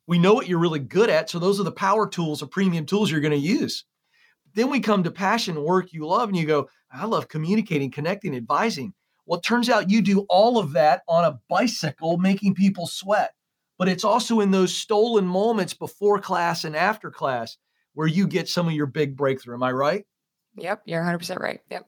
[0.07, 1.31] We know what you're really good at.
[1.31, 3.85] So those are the power tools or premium tools you're going to use.
[4.55, 8.37] Then we come to passion, work you love, and you go, I love communicating, connecting,
[8.37, 8.95] advising.
[9.27, 13.33] Well, it turns out you do all of that on a bicycle, making people sweat.
[13.79, 17.57] But it's also in those stolen moments before class and after class
[17.95, 19.55] where you get some of your big breakthrough.
[19.55, 20.07] Am I right?
[20.57, 21.61] Yep, you're 100% right.
[21.71, 21.87] Yep.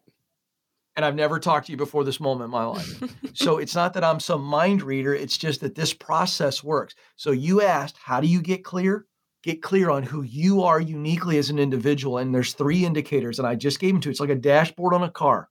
[0.97, 3.03] And I've never talked to you before this moment in my life.
[3.35, 6.95] so it's not that I'm some mind reader, it's just that this process works.
[7.17, 9.07] So you asked, how do you get clear?
[9.43, 12.19] Get clear on who you are uniquely as an individual.
[12.19, 14.11] And there's three indicators, and I just gave them to you.
[14.11, 15.51] It's like a dashboard on a car.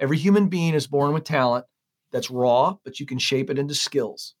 [0.00, 1.66] Every human being is born with talent
[2.10, 4.34] that's raw, but you can shape it into skills.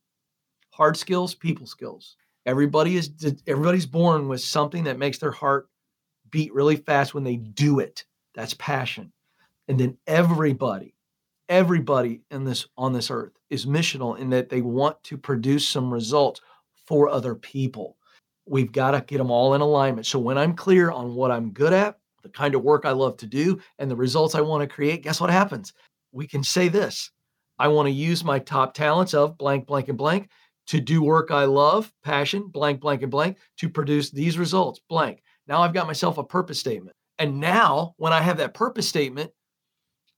[0.70, 2.16] Hard skills, people skills.
[2.46, 3.10] Everybody is
[3.46, 5.68] everybody's born with something that makes their heart
[6.30, 8.04] beat really fast when they do it.
[8.34, 9.12] That's passion.
[9.70, 10.96] And then everybody,
[11.48, 15.94] everybody in this on this earth is missional in that they want to produce some
[15.94, 16.40] results
[16.88, 17.96] for other people.
[18.46, 20.08] We've got to get them all in alignment.
[20.08, 23.16] So when I'm clear on what I'm good at, the kind of work I love
[23.18, 25.72] to do, and the results I want to create, guess what happens?
[26.10, 27.12] We can say this
[27.56, 30.30] I want to use my top talents of blank, blank, and blank
[30.66, 35.22] to do work I love, passion, blank, blank, and blank to produce these results, blank.
[35.46, 36.96] Now I've got myself a purpose statement.
[37.20, 39.30] And now, when I have that purpose statement,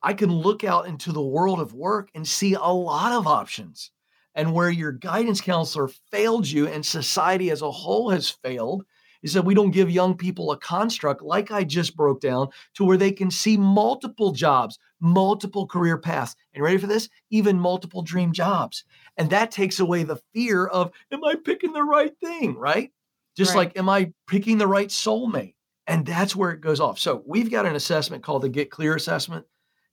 [0.02, 3.90] I can look out into the world of work and see a lot of options.
[4.34, 8.84] And where your guidance counselor failed you and society as a whole has failed,
[9.22, 12.84] is that we don't give young people a construct like I just broke down to
[12.84, 17.08] where they can see multiple jobs, multiple career paths, and ready for this?
[17.30, 18.84] Even multiple dream jobs.
[19.16, 22.56] And that takes away the fear of, am I picking the right thing?
[22.56, 22.90] Right?
[23.36, 23.68] Just right.
[23.68, 25.54] like, am I picking the right soulmate?
[25.86, 26.98] And that's where it goes off.
[26.98, 29.46] So we've got an assessment called the Get Clear Assessment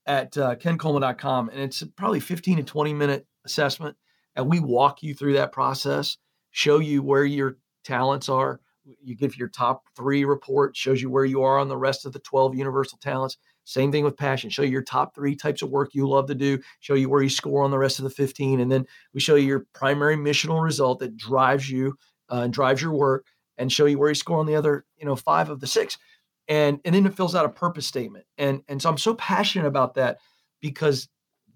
[0.10, 1.50] at uh, kencoleman.com.
[1.50, 3.95] And it's probably 15 to 20 minute assessment.
[4.36, 6.17] And we walk you through that process,
[6.52, 8.60] show you where your talents are.
[9.04, 12.13] You give your top three report, shows you where you are on the rest of
[12.13, 13.38] the 12 universal talents.
[13.65, 14.50] Same thing with passion.
[14.50, 16.60] Show you your top three types of work you love to do.
[16.80, 18.60] Show you where you score on the rest of the 15.
[18.60, 21.95] And then we show you your primary missional result that drives you
[22.32, 23.28] uh, and drives your work
[23.60, 26.00] and show you where you score on the other, you know, five of the six.
[26.49, 28.25] And, and then it fills out a purpose statement.
[28.38, 30.17] And, and so I'm so passionate about that
[30.62, 31.07] because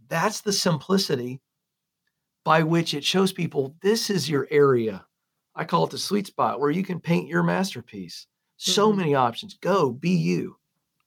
[0.08, 1.41] that's the simplicity
[2.45, 5.06] by which it shows people this is your area.
[5.56, 8.27] I call it the sweet spot where you can paint your masterpiece.
[8.58, 8.99] So mm-hmm.
[8.99, 9.56] many options.
[9.56, 10.58] Go be you.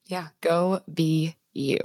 [0.07, 1.79] Yeah, go be you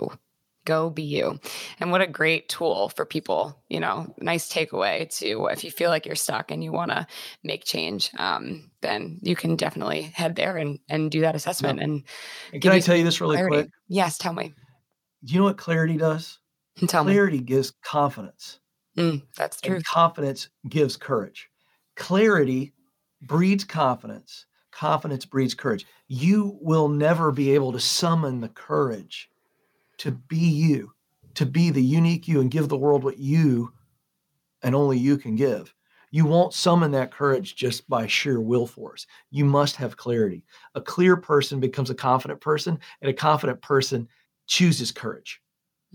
[0.65, 1.39] go be you.
[1.79, 5.89] And what a great tool for people, you know, nice takeaway to if you feel
[5.89, 7.07] like you're stuck and you want to
[7.43, 11.79] make change, um, then you can definitely head there and, and do that assessment.
[11.79, 11.85] Yeah.
[11.85, 12.03] And,
[12.53, 13.55] and can I tell you this really clarity.
[13.55, 13.69] quick?
[13.87, 14.53] Yes, tell me.
[15.23, 16.39] Do you know what clarity does?
[16.87, 17.43] Tell clarity me.
[17.43, 18.59] gives confidence.
[18.97, 19.75] Mm, that's true.
[19.75, 21.49] And confidence gives courage.
[21.95, 22.73] Clarity
[23.21, 24.45] breeds confidence.
[24.71, 25.85] Confidence breeds courage.
[26.07, 29.29] You will never be able to summon the courage
[30.01, 30.91] to be you,
[31.35, 33.71] to be the unique you and give the world what you
[34.63, 35.75] and only you can give.
[36.09, 39.05] You won't summon that courage just by sheer will force.
[39.29, 40.43] You must have clarity.
[40.73, 44.07] A clear person becomes a confident person, and a confident person
[44.47, 45.39] chooses courage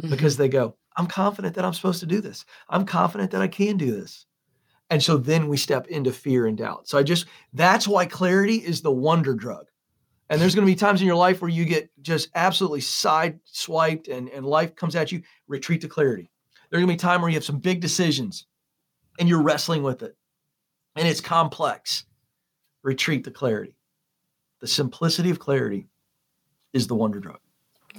[0.00, 0.08] mm-hmm.
[0.08, 2.44] because they go, I'm confident that I'm supposed to do this.
[2.68, 4.24] I'm confident that I can do this.
[4.88, 6.86] And so then we step into fear and doubt.
[6.86, 9.66] So I just, that's why clarity is the wonder drug.
[10.28, 13.38] And there's going to be times in your life where you get just absolutely side
[13.44, 16.30] swiped and, and life comes at you, retreat to clarity.
[16.70, 18.46] There's going to be time where you have some big decisions
[19.18, 20.16] and you're wrestling with it
[20.96, 22.04] and it's complex.
[22.82, 23.76] Retreat to clarity.
[24.60, 25.86] The simplicity of clarity
[26.72, 27.38] is the wonder drug.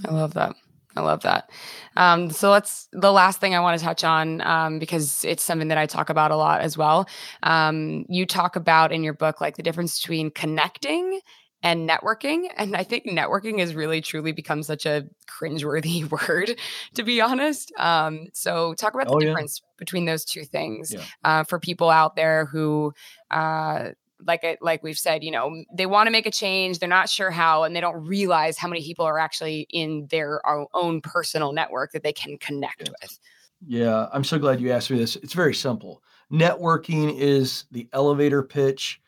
[0.07, 0.55] I love that.
[0.95, 1.51] I love that.
[1.95, 5.67] Um, so let's the last thing I want to touch on um, because it's something
[5.67, 7.07] that I talk about a lot as well.
[7.43, 11.19] Um, you talk about in your book like the difference between connecting
[11.67, 12.47] and networking.
[12.56, 16.58] And I think networking has really truly become such a cringeworthy word,
[16.93, 17.73] to be honest.
[17.77, 19.73] Um, so, talk about the oh, difference yeah.
[19.77, 21.01] between those two things yeah.
[21.25, 22.93] uh, for people out there who,
[23.32, 23.89] uh,
[24.25, 27.10] like it, like we've said, you know, they want to make a change, they're not
[27.10, 30.41] sure how, and they don't realize how many people are actually in their
[30.73, 32.93] own personal network that they can connect yeah.
[33.01, 33.19] with.
[33.67, 35.17] Yeah, I'm so glad you asked me this.
[35.17, 36.01] It's very simple.
[36.32, 39.01] Networking is the elevator pitch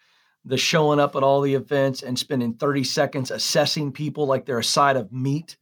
[0.45, 4.59] the showing up at all the events and spending 30 seconds assessing people like they're
[4.59, 5.57] a side of meat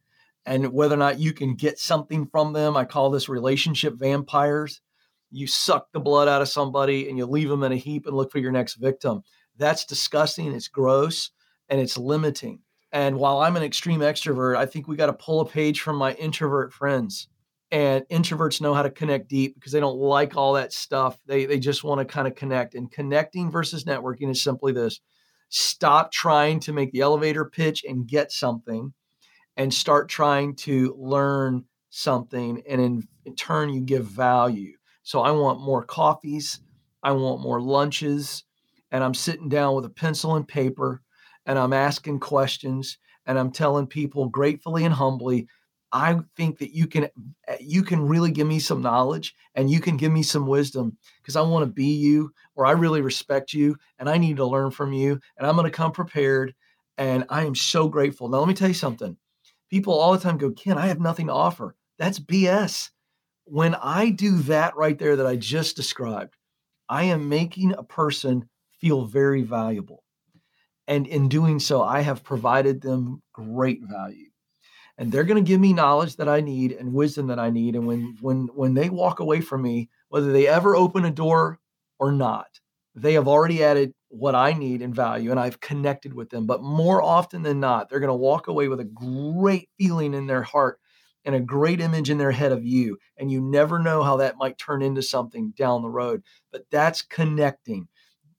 [0.46, 2.76] and whether or not you can get something from them.
[2.76, 4.80] I call this relationship vampires.
[5.30, 8.16] You suck the blood out of somebody and you leave them in a heap and
[8.16, 9.22] look for your next victim.
[9.56, 10.52] That's disgusting.
[10.52, 11.30] It's gross
[11.68, 12.60] and it's limiting.
[12.92, 15.96] And while I'm an extreme extrovert, I think we got to pull a page from
[15.96, 17.28] my introvert friends
[17.70, 21.18] and introverts know how to connect deep because they don't like all that stuff.
[21.26, 25.00] They they just want to kind of connect and connecting versus networking is simply this.
[25.50, 28.92] Stop trying to make the elevator pitch and get something
[29.56, 34.72] and start trying to learn something and in, in turn you give value.
[35.02, 36.60] So i want more coffees
[37.02, 38.44] i want more lunches
[38.90, 41.02] and i'm sitting down with a pencil and paper
[41.46, 45.48] and i'm asking questions and i'm telling people gratefully and humbly
[45.92, 47.04] I think that you can
[47.46, 50.96] eh, you can really give me some knowledge and you can give me some wisdom
[51.22, 54.46] because I want to be you or I really respect you and I need to
[54.46, 56.54] learn from you and I'm going to come prepared
[56.98, 58.28] and I am so grateful.
[58.28, 59.16] Now let me tell you something.
[59.70, 62.90] People all the time go, "Ken, I have nothing to offer." That's BS.
[63.44, 66.36] When I do that right there that I just described,
[66.88, 68.48] I am making a person
[68.80, 70.04] feel very valuable.
[70.88, 74.27] And in doing so, I have provided them great value
[74.98, 77.76] and they're going to give me knowledge that I need and wisdom that I need.
[77.76, 81.60] And when when when they walk away from me, whether they ever open a door
[81.98, 82.60] or not,
[82.94, 86.46] they have already added what I need and value, and I've connected with them.
[86.46, 90.26] But more often than not, they're going to walk away with a great feeling in
[90.26, 90.80] their heart
[91.24, 92.98] and a great image in their head of you.
[93.18, 96.22] And you never know how that might turn into something down the road.
[96.50, 97.88] But that's connecting.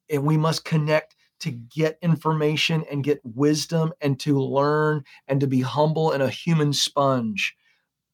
[0.10, 5.48] And we must connect to get information and get wisdom and to learn and to
[5.48, 7.56] be humble and a human sponge.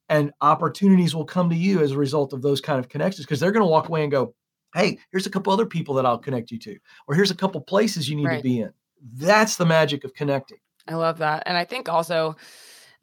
[0.08, 3.40] And opportunities will come to you as a result of those kind of connections because
[3.40, 4.34] they're going to walk away and go,
[4.74, 6.76] Hey, here's a couple other people that I'll connect you to,
[7.08, 8.36] or here's a couple places you need right.
[8.36, 8.72] to be in.
[9.14, 10.58] That's the magic of connecting.
[10.86, 11.44] I love that.
[11.46, 12.36] And I think also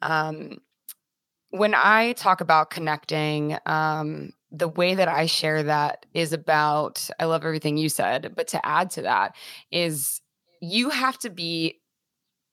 [0.00, 0.58] um,
[1.50, 7.24] when I talk about connecting, um, the way that I share that is about, I
[7.24, 9.34] love everything you said, but to add to that
[9.70, 10.20] is
[10.60, 11.80] you have to be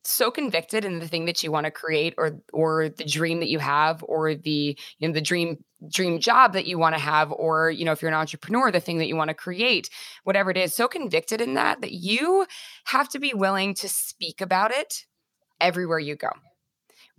[0.04, 3.50] so convicted in the thing that you want to create or or the dream that
[3.50, 7.32] you have or the you know the dream dream job that you want to have
[7.32, 9.92] or you know if you're an entrepreneur the thing that you want to create
[10.24, 12.48] whatever it is so convicted in that that you
[12.86, 15.06] have to be willing to speak about it
[15.60, 16.32] everywhere you go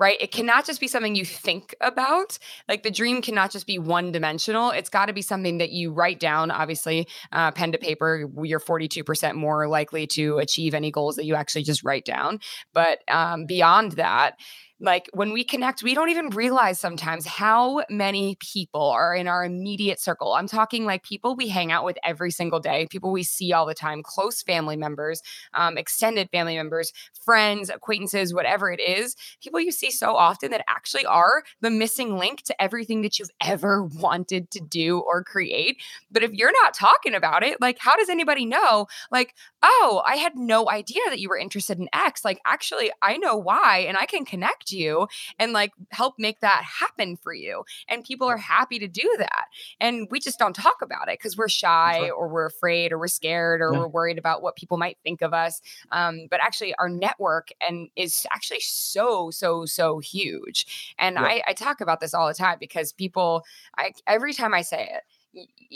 [0.03, 0.21] right?
[0.21, 2.37] It cannot just be something you think about.
[2.69, 4.73] Like the dream cannot just be one dimensional.
[4.73, 8.29] It's got to be something that you write down, obviously, uh, pen to paper.
[8.43, 12.41] You're 42% more likely to achieve any goals that you actually just write down.
[12.73, 14.41] But um, beyond that,
[14.83, 19.45] like when we connect, we don't even realize sometimes how many people are in our
[19.45, 20.35] immediate circle.
[20.35, 23.65] I'm talking like people we hang out with every single day, people we see all
[23.65, 25.23] the time, close family members,
[25.55, 26.93] um, extended family members,
[27.25, 32.19] friends, acquaintances, whatever it is, people you see so often that actually are the missing
[32.19, 35.81] link to everything that you've ever wanted to do or create.
[36.11, 38.89] But if you're not talking about it, like, how does anybody know?
[39.13, 42.25] Like, oh, I had no idea that you were interested in X.
[42.25, 45.09] Like, actually, I know why, and I can connect you
[45.39, 47.65] and like help make that happen for you.
[47.89, 49.47] And people are happy to do that.
[49.81, 52.11] And we just don't talk about it because we're shy right.
[52.11, 53.79] or we're afraid or we're scared or yeah.
[53.81, 55.61] we're worried about what people might think of us.
[55.91, 60.95] Um, but actually, our network and is actually so, so, so huge.
[60.99, 61.23] And yeah.
[61.23, 63.45] I, I talk about this all the time because people,
[63.77, 65.03] I every time I say it,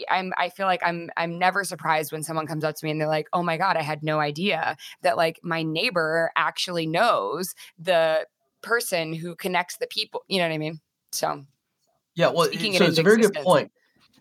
[0.08, 3.00] I'm I feel like I'm I'm never surprised when someone comes up to me and
[3.00, 7.54] they're like, "Oh my god, I had no idea that like my neighbor actually knows
[7.78, 8.26] the
[8.66, 10.80] person who connects the people." You know what I mean?
[11.12, 11.44] So
[12.14, 13.70] Yeah, well, so it's a very good point.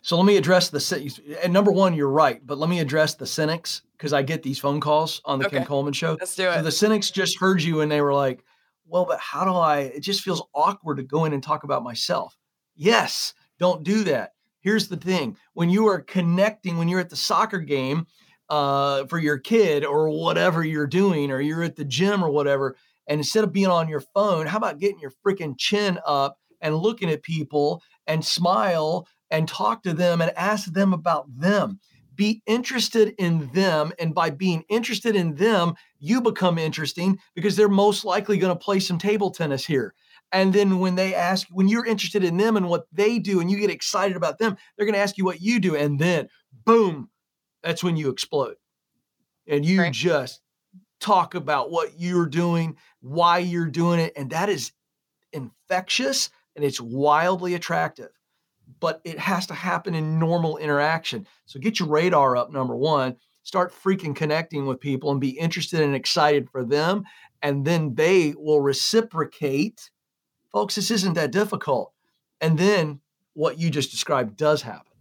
[0.02, 3.26] So let me address the and number one, you're right, but let me address the
[3.26, 5.58] cynics because I get these phone calls on the okay.
[5.58, 6.16] Ken Coleman show.
[6.20, 6.54] Let's do it.
[6.54, 8.44] So the cynics just heard you and they were like,
[8.86, 9.78] "Well, but how do I?
[9.78, 12.36] It just feels awkward to go in and talk about myself."
[12.76, 14.32] Yes, don't do that
[14.66, 18.04] here's the thing when you are connecting, when you're at the soccer game
[18.48, 22.76] uh, for your kid or whatever you're doing, or you're at the gym or whatever,
[23.06, 26.76] and instead of being on your phone, how about getting your freaking chin up and
[26.76, 31.78] looking at people and smile and talk to them and ask them about them?
[32.14, 33.92] Be interested in them.
[33.98, 38.64] And by being interested in them, you become interesting because they're most likely going to
[38.64, 39.94] play some table tennis here.
[40.32, 43.50] And then when they ask, when you're interested in them and what they do and
[43.50, 45.76] you get excited about them, they're going to ask you what you do.
[45.76, 46.28] And then,
[46.64, 47.10] boom,
[47.62, 48.56] that's when you explode.
[49.46, 49.92] And you right.
[49.92, 50.40] just
[51.00, 54.12] talk about what you're doing, why you're doing it.
[54.16, 54.72] And that is
[55.32, 58.10] infectious and it's wildly attractive.
[58.80, 61.26] But it has to happen in normal interaction.
[61.46, 63.16] So get your radar up, number one.
[63.42, 67.04] Start freaking connecting with people and be interested and excited for them.
[67.42, 69.90] And then they will reciprocate
[70.56, 71.92] Folks, this isn't that difficult.
[72.40, 73.00] And then
[73.34, 74.92] what you just described does happen.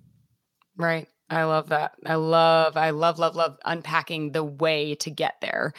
[0.75, 1.07] Right.
[1.29, 1.93] I love that.
[2.05, 5.73] I love, I love, love, love unpacking the way to get there.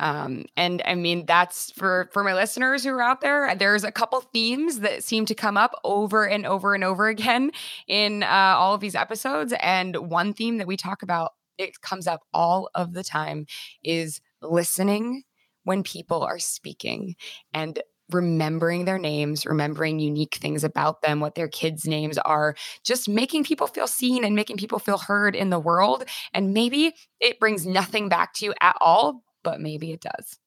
[0.00, 3.54] Um, and I mean, that's for for my listeners who are out there.
[3.54, 7.52] There's a couple themes that seem to come up over and over and over again
[7.86, 9.54] in uh, all of these episodes.
[9.60, 13.46] And one theme that we talk about, it comes up all of the time,
[13.84, 15.22] is listening
[15.64, 17.14] when people are speaking
[17.52, 17.80] and
[18.10, 22.54] remembering their names, remembering unique things about them, what their kids' names are,
[22.84, 26.04] just making people feel seen and making people feel heard in the world.
[26.32, 30.38] And maybe it brings nothing back to you at all, but maybe it does.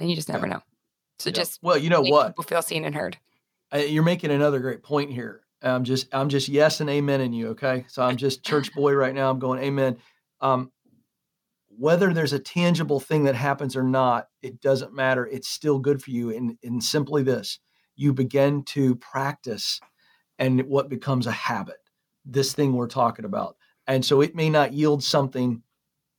[0.00, 0.62] And you just never know.
[1.18, 1.34] So yeah.
[1.34, 2.28] just well, you know what?
[2.28, 3.16] People feel seen and heard.
[3.74, 5.42] you're making another great point here.
[5.62, 7.48] I'm just I'm just yes and amen in you.
[7.48, 9.30] Okay, so I'm just church boy right now.
[9.30, 9.96] I'm going amen.
[10.40, 10.70] Um,
[11.78, 15.26] whether there's a tangible thing that happens or not, it doesn't matter.
[15.26, 16.34] It's still good for you.
[16.34, 17.58] And, and simply this
[17.96, 19.80] you begin to practice
[20.38, 21.78] and what becomes a habit,
[22.24, 23.56] this thing we're talking about.
[23.86, 25.62] And so it may not yield something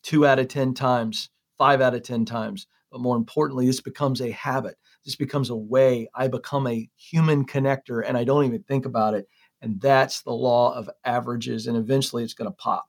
[0.01, 4.21] two out of 10 times, five out of 10 times, but more importantly, this becomes
[4.21, 4.75] a habit.
[5.05, 9.13] This becomes a way I become a human connector and I don't even think about
[9.13, 9.27] it.
[9.61, 11.67] And that's the law of averages.
[11.67, 12.87] And eventually it's going to pop.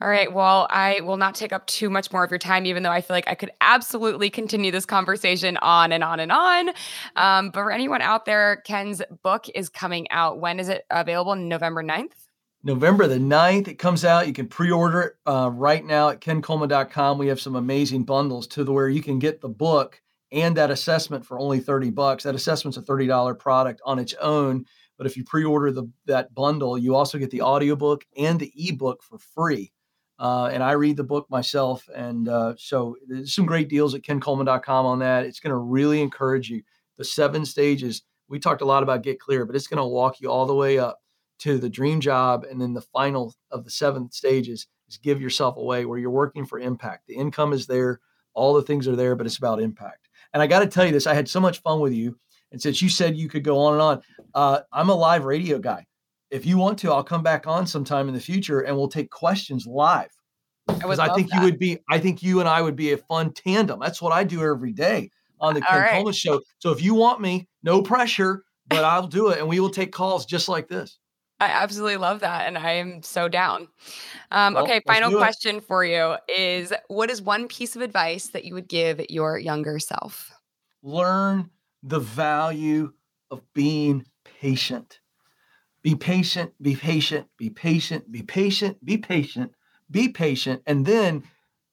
[0.00, 0.32] All right.
[0.32, 3.00] Well, I will not take up too much more of your time, even though I
[3.00, 6.70] feel like I could absolutely continue this conversation on and on and on.
[7.16, 10.38] Um, but for anyone out there, Ken's book is coming out.
[10.38, 11.34] When is it available?
[11.34, 12.12] November 9th?
[12.64, 14.26] November the 9th, it comes out.
[14.26, 17.18] You can pre order it uh, right now at kencoleman.com.
[17.18, 20.00] We have some amazing bundles to the where you can get the book
[20.32, 22.24] and that assessment for only 30 bucks.
[22.24, 24.66] That assessment's a $30 product on its own.
[24.98, 29.02] But if you pre-order the that bundle, you also get the audiobook and the ebook
[29.02, 29.72] for free.
[30.18, 31.88] Uh, and I read the book myself.
[31.94, 35.24] And uh, so there's some great deals at kencoleman.com on that.
[35.24, 36.62] It's going to really encourage you.
[36.96, 40.20] The seven stages, we talked a lot about get clear, but it's going to walk
[40.20, 41.00] you all the way up
[41.40, 42.44] to the dream job.
[42.50, 46.44] And then the final of the seven stages is give yourself away where you're working
[46.44, 47.06] for impact.
[47.06, 48.00] The income is there,
[48.34, 50.08] all the things are there, but it's about impact.
[50.32, 52.18] And I got to tell you this I had so much fun with you.
[52.52, 54.02] And since you said you could go on and on,
[54.34, 55.84] uh, I'm a live radio guy
[56.30, 59.10] if you want to, I'll come back on sometime in the future and we'll take
[59.10, 60.10] questions live.
[60.66, 61.36] Because I, I, think that.
[61.36, 63.80] you would be, I think you and I would be a fun tandem.
[63.80, 66.14] That's what I do every day on the Ken right.
[66.14, 66.42] Show.
[66.58, 69.92] So if you want me, no pressure, but I'll do it and we will take
[69.92, 70.98] calls just like this.
[71.40, 72.46] I absolutely love that.
[72.46, 73.68] And I am so down.
[74.30, 78.44] Um, well, okay, final question for you is what is one piece of advice that
[78.44, 80.30] you would give your younger self?
[80.82, 81.48] Learn
[81.82, 82.92] the value
[83.30, 85.00] of being patient.
[85.82, 89.52] Be patient, be patient, be patient, be patient, be patient,
[89.90, 91.22] be patient, and then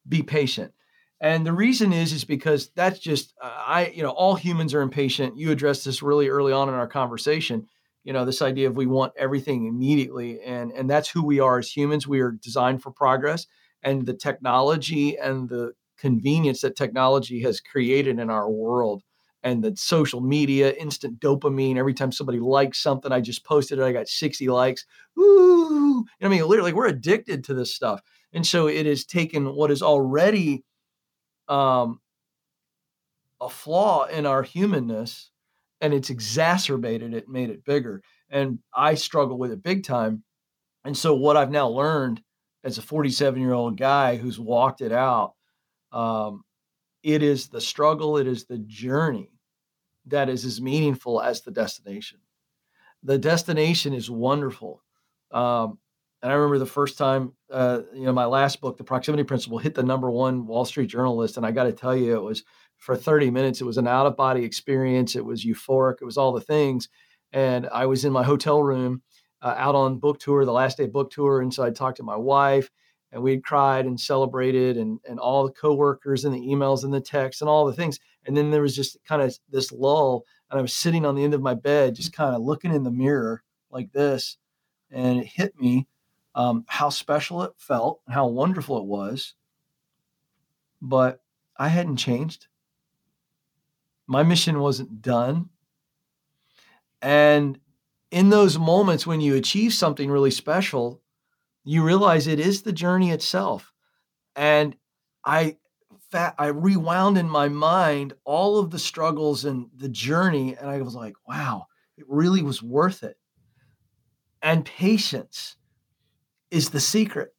[0.08, 0.72] be patient.
[1.20, 4.82] And the reason is is because that's just uh, I you know all humans are
[4.82, 5.38] impatient.
[5.38, 7.68] You addressed this really early on in our conversation.
[8.03, 11.58] You know this idea of we want everything immediately, and and that's who we are
[11.58, 12.08] as humans.
[12.08, 13.47] We are designed for progress,
[13.82, 19.01] and the technology and the convenience that technology has created in our world
[19.45, 21.77] and the social media, instant dopamine.
[21.77, 24.85] Every time somebody likes something, I just posted it, I got 60 likes.
[25.19, 28.01] Ooh, I mean, literally, we're addicted to this stuff.
[28.33, 30.65] And so it has taken what is already
[31.47, 32.01] um,
[33.39, 35.29] a flaw in our humanness
[35.79, 38.01] and it's exacerbated it, made it bigger.
[38.31, 40.23] And I struggle with it big time.
[40.85, 42.21] And so, what I've now learned
[42.63, 45.33] as a 47 year old guy who's walked it out,
[45.91, 46.43] um,
[47.03, 49.29] it is the struggle, it is the journey
[50.08, 52.20] that is as meaningful as the destination.
[53.03, 54.82] The destination is wonderful.
[55.32, 55.80] Um,
[56.22, 59.60] and I remember the first time, uh, you know, my last book, The Proximity Principle,
[59.60, 61.38] hit the number one Wall Street Journal list.
[61.38, 62.43] And I got to tell you, it was
[62.78, 63.62] for 30 minutes.
[63.62, 65.16] It was an out of body experience.
[65.16, 65.97] It was euphoric.
[66.01, 66.89] It was all the things.
[67.32, 69.01] And I was in my hotel room
[69.41, 71.41] uh, out on book tour, the last day book tour.
[71.41, 72.72] And so I talked to my wife
[73.12, 77.01] and we'd cried and celebrated and, and all the coworkers and the emails and the
[77.01, 77.99] texts and all the things.
[78.26, 80.26] And then there was just kind of this lull.
[80.49, 82.84] And I was sitting on the end of my bed, just kind of looking in
[82.84, 84.38] the mirror like this.
[84.91, 85.88] And it hit me
[86.36, 89.34] um, how special it felt, how wonderful it was.
[90.82, 91.21] But
[91.57, 92.47] I hadn't changed.
[94.07, 95.49] My mission wasn't done.
[97.01, 97.59] And
[98.11, 101.01] in those moments when you achieve something really special,
[101.63, 103.73] you realize it is the journey itself.
[104.36, 104.76] And
[105.23, 105.57] I
[106.16, 110.95] I rewound in my mind all of the struggles and the journey, and I was
[110.95, 113.18] like, wow, it really was worth it.
[114.41, 115.57] And patience
[116.51, 117.34] is the secret.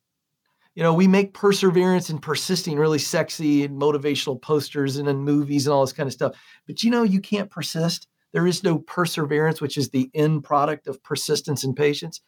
[0.75, 5.67] You know, we make perseverance and persisting really sexy and motivational posters and in movies
[5.67, 6.37] and all this kind of stuff.
[6.67, 8.09] But you know, you can't persist.
[8.33, 12.21] There is no perseverance, which is the end product of persistence and patience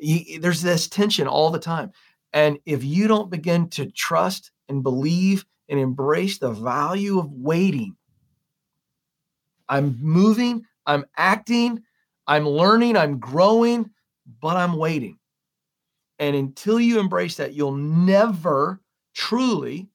[0.00, 1.92] you, there's this tension all the time.
[2.32, 7.96] And if you don't begin to trust and believe and embrace the value of waiting,
[9.68, 11.82] I'm moving, I'm acting,
[12.26, 13.90] I'm learning, I'm growing,
[14.42, 15.18] but I'm waiting.
[16.18, 18.80] And until you embrace that, you'll never
[19.14, 19.88] truly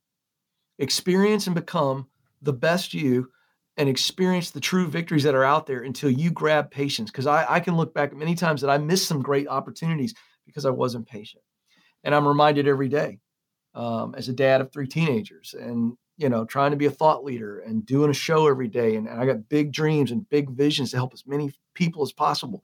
[0.80, 2.08] experience and become
[2.42, 3.30] the best you
[3.78, 7.12] and experience the true victories that are out there until you grab patience.
[7.12, 10.14] Because I, I can look back at many times that I missed some great opportunities
[10.46, 11.44] because I wasn't patient.
[12.04, 13.20] And I'm reminded every day
[13.76, 17.24] um, as a dad of three teenagers and, you know, trying to be a thought
[17.24, 18.96] leader and doing a show every day.
[18.96, 22.12] And, and I got big dreams and big visions to help as many people as
[22.12, 22.64] possible.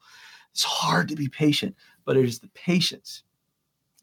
[0.54, 3.24] It's hard to be patient, but it is the patience.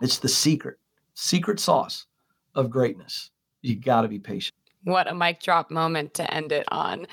[0.00, 0.78] It's the secret,
[1.14, 2.06] secret sauce
[2.54, 3.30] of greatness.
[3.62, 4.54] You got to be patient.
[4.84, 7.06] What a mic drop moment to end it on.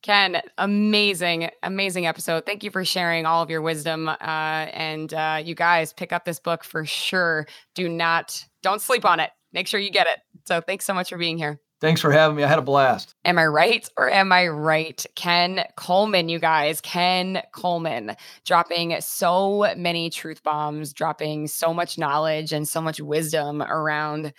[0.00, 2.46] Ken, amazing, amazing episode.
[2.46, 4.08] Thank you for sharing all of your wisdom.
[4.08, 7.46] Uh, and uh, you guys pick up this book for sure.
[7.74, 9.30] Do not, don't sleep on it.
[9.52, 10.18] Make sure you get it.
[10.46, 11.60] So thanks so much for being here.
[11.80, 12.42] Thanks for having me.
[12.42, 13.14] I had a blast.
[13.24, 15.04] Am I right or am I right?
[15.14, 22.52] Ken Coleman, you guys, Ken Coleman, dropping so many truth bombs, dropping so much knowledge
[22.52, 24.32] and so much wisdom around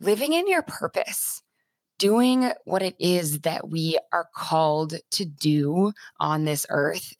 [0.00, 1.42] living in your purpose
[1.98, 7.14] doing what it is that we are called to do on this earth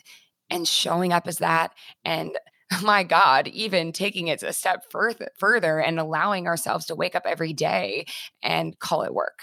[0.50, 1.72] and showing up as that
[2.04, 2.38] and
[2.82, 7.24] my god even taking it a step further further and allowing ourselves to wake up
[7.26, 8.04] every day
[8.42, 9.40] and call it work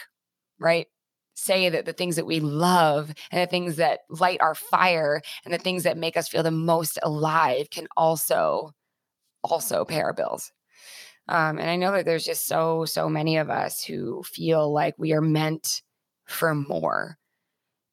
[0.59, 0.87] right
[1.35, 5.53] say that the things that we love and the things that light our fire and
[5.53, 8.71] the things that make us feel the most alive can also
[9.43, 10.51] also pay our bills
[11.29, 14.95] Um, and I know that there's just so, so many of us who feel like
[14.97, 15.81] we are meant
[16.27, 17.17] for more.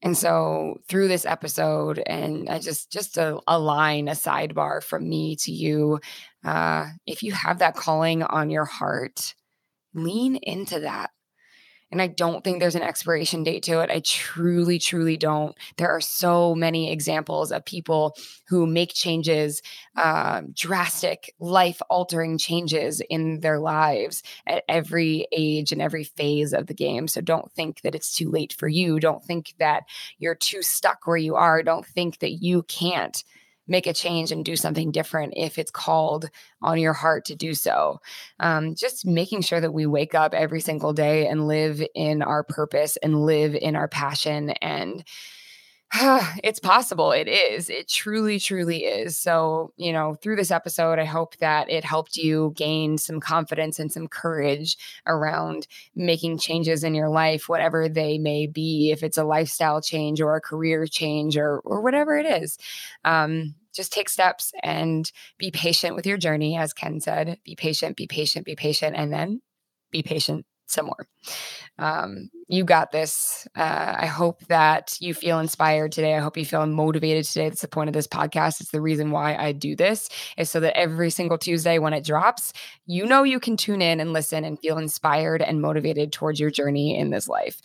[0.03, 5.09] And so through this episode, and I just just a, a line, a sidebar from
[5.09, 6.01] me to you,
[6.45, 9.35] uh, if you have that calling on your heart,
[9.95, 11.11] lean into that.
[11.93, 13.90] And I don't think there's an expiration date to it.
[13.90, 15.55] I truly, truly don't.
[15.76, 18.16] There are so many examples of people
[18.49, 19.61] who make changes,
[19.97, 26.66] uh, drastic, life altering changes in their lives at every age and every phase of
[26.66, 27.07] the game.
[27.09, 28.99] So don't think that it's too late for you.
[28.99, 29.82] Don't think that
[30.18, 31.62] you're too stuck where you are.
[31.62, 33.22] Don't think that you can't
[33.67, 36.29] make a change and do something different if it's called
[36.61, 38.01] on your heart to do so.
[38.41, 42.43] Um, just making sure that we wake up every single day and live in our
[42.43, 45.05] purpose and live in our passion and
[46.43, 47.12] it's possible.
[47.12, 47.68] It is.
[47.68, 49.18] It truly, truly is.
[49.18, 53.78] So, you know, through this episode, I hope that it helped you gain some confidence
[53.78, 59.18] and some courage around making changes in your life, whatever they may be, if it's
[59.18, 62.57] a lifestyle change or a career change or, or whatever it is.
[63.05, 66.57] Um, just take steps and be patient with your journey.
[66.57, 69.43] As Ken said, be patient, be patient, be patient, and then
[69.90, 71.07] be patient some more.
[71.79, 73.49] Um, you got this.
[73.57, 76.14] Uh, I hope that you feel inspired today.
[76.14, 77.49] I hope you feel motivated today.
[77.49, 78.61] That's the point of this podcast.
[78.61, 82.05] It's the reason why I do this is so that every single Tuesday when it
[82.05, 82.53] drops,
[82.87, 86.51] you know you can tune in and listen and feel inspired and motivated towards your
[86.51, 87.61] journey in this life.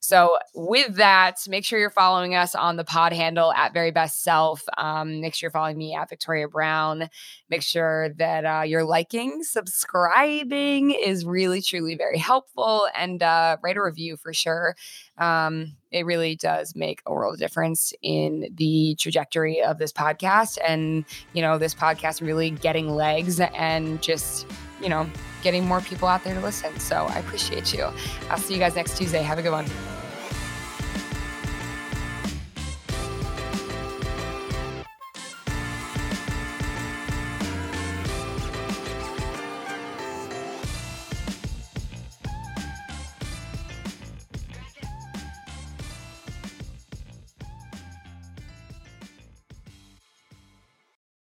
[0.00, 4.22] So, with that, make sure you're following us on the pod handle at Very Best
[4.22, 4.62] Self.
[4.78, 7.08] Um, make sure you're following me at Victoria Brown.
[7.50, 13.76] Make sure that uh, you're liking, subscribing is really, truly very helpful, and uh, write
[13.76, 14.76] a review for sure.
[15.18, 20.58] Um, it really does make a world of difference in the trajectory of this podcast,
[20.66, 24.46] and you know, this podcast really getting legs and just
[24.80, 25.08] you know
[25.42, 26.78] getting more people out there to listen.
[26.78, 27.88] So I appreciate you.
[28.30, 29.22] I'll see you guys next Tuesday.
[29.22, 29.66] Have a good one.